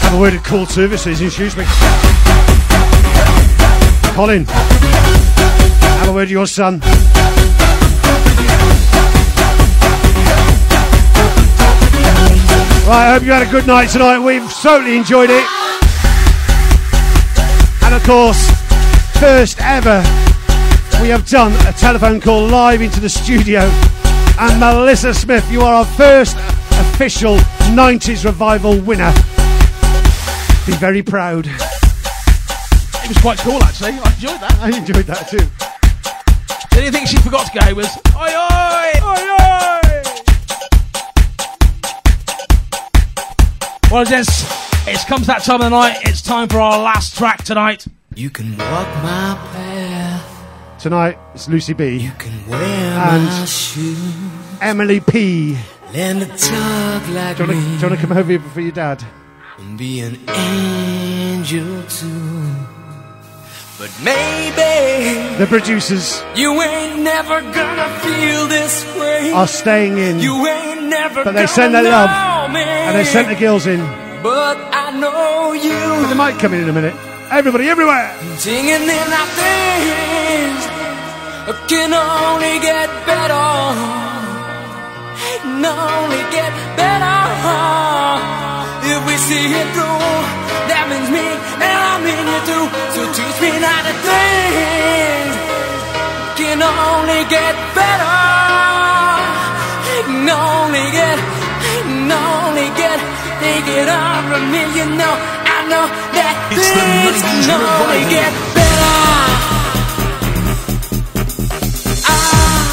[0.00, 1.66] Have a word at call services in Shrewsbury.
[4.14, 6.80] Colin, have a word to your son.
[12.86, 14.18] Right, I hope you had a good night tonight.
[14.20, 15.44] We've totally enjoyed it.
[17.82, 18.50] And of course,
[19.18, 20.25] first ever,
[21.06, 23.60] we have done a telephone call live into the studio.
[24.40, 26.36] And Melissa Smith, you are our first
[26.80, 27.36] official
[27.76, 29.12] 90s revival winner.
[30.66, 31.46] Be very proud.
[31.46, 33.92] It was quite cool, actually.
[33.92, 34.58] I enjoyed that.
[34.60, 35.46] I enjoyed that too.
[36.70, 40.02] The only thing she forgot to go was, oi, oi, oi, oi.
[43.92, 44.42] Well, gents,
[44.88, 45.98] it's come to that time of the night.
[46.02, 47.86] It's time for our last track tonight.
[48.16, 50.35] You can walk my path.
[50.78, 51.96] Tonight, it's Lucy B.
[51.96, 54.14] You can wear and my shoes.
[54.60, 55.56] Emily P.
[55.94, 59.02] Learn to talk like Do you to come over here for your dad?
[59.58, 62.42] And be an angel too.
[63.78, 69.32] But maybe The producers you ain't never gonna feel this way.
[69.32, 72.60] are staying in, You ain't never but they send their love me.
[72.60, 73.80] and they sent the girls in.
[74.22, 76.02] But I know you.
[76.02, 76.94] But they might come in in a minute.
[77.28, 78.14] Everybody, everywhere.
[78.38, 80.62] Singing in our things
[81.66, 83.50] can only get better.
[85.18, 87.18] Can only get better.
[88.86, 90.06] If we see it through,
[90.70, 91.26] that means me
[91.66, 92.64] and I mean you too.
[92.94, 95.30] So teach me not to think.
[96.38, 98.22] Can only get better.
[99.82, 101.18] Can only get,
[101.58, 102.98] can only get,
[103.42, 104.62] take it all from me.
[104.78, 108.96] You know, know that It's things 90s can only get better.
[112.06, 112.66] Ah.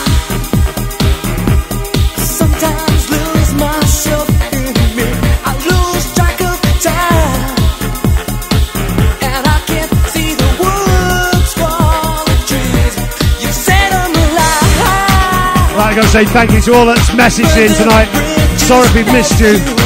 [2.17, 4.63] Sometimes lose myself in
[4.97, 5.09] me.
[5.49, 7.49] I lose track of time,
[9.25, 11.77] and I can't see the woods for
[12.29, 12.93] the trees.
[13.41, 13.51] You
[14.21, 15.77] alive.
[15.77, 18.09] Right, I gotta say thank you to all that's messaged in tonight.
[18.57, 19.82] Sorry if we've missed you.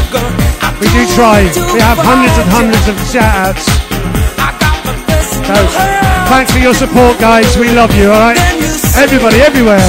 [0.80, 1.42] We do try.
[1.74, 3.66] We have hundreds and hundreds of shout outs.
[5.48, 5.56] So,
[6.30, 7.58] Thanks for your support, guys.
[7.58, 8.38] We love you, alright?
[8.96, 9.80] Everybody, everywhere.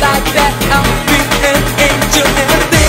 [0.00, 0.54] Like that.
[0.72, 2.79] I'll be an angel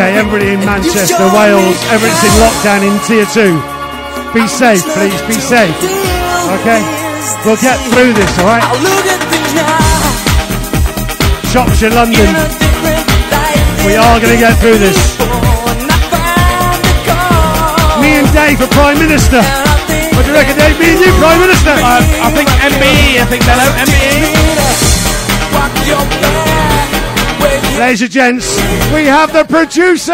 [0.00, 3.52] Okay, everybody in Manchester, Wales, everybody's in lockdown in tier two.
[4.32, 5.76] Be safe, please, be safe.
[6.56, 6.80] Okay?
[7.44, 8.64] We'll get through this, alright?
[8.80, 11.52] Look at me now.
[11.52, 12.32] Shropshire, London.
[13.84, 14.96] We are going to get through this.
[18.00, 19.44] Me and Dave for Prime Minister.
[20.16, 20.80] What do you reckon, Dave?
[20.80, 21.76] Me and you, Prime Minister?
[21.76, 24.30] Uh, I think MBE, I think Benno, MBE.
[27.80, 28.56] Ladies and gents,
[28.92, 30.12] we have the producer!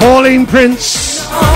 [0.00, 1.26] Pauline Prince.
[1.26, 1.52] Better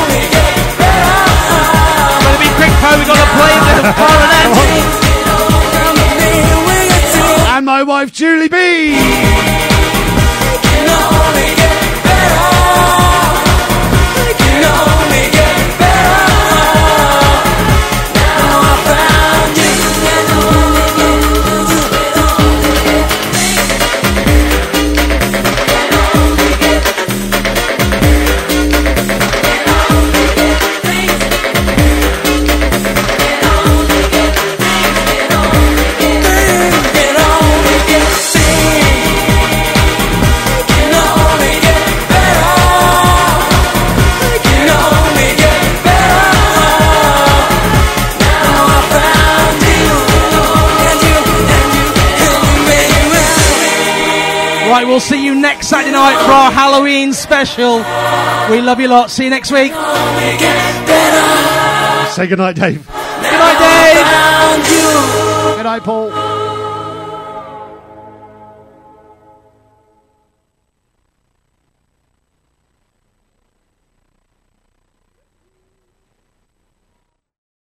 [2.39, 4.49] be quick, Poe, we got to play the coronet.
[7.57, 9.76] And my wife, Julie B.
[54.77, 57.79] Right, we'll see you next Saturday night for our Halloween special.
[58.51, 59.11] We love you lot.
[59.11, 59.73] See you next week.
[62.13, 62.87] Say goodnight, Dave.
[62.87, 62.93] Good
[63.23, 63.59] night,
[64.61, 65.57] Dave.
[65.57, 66.26] Good night, Paul.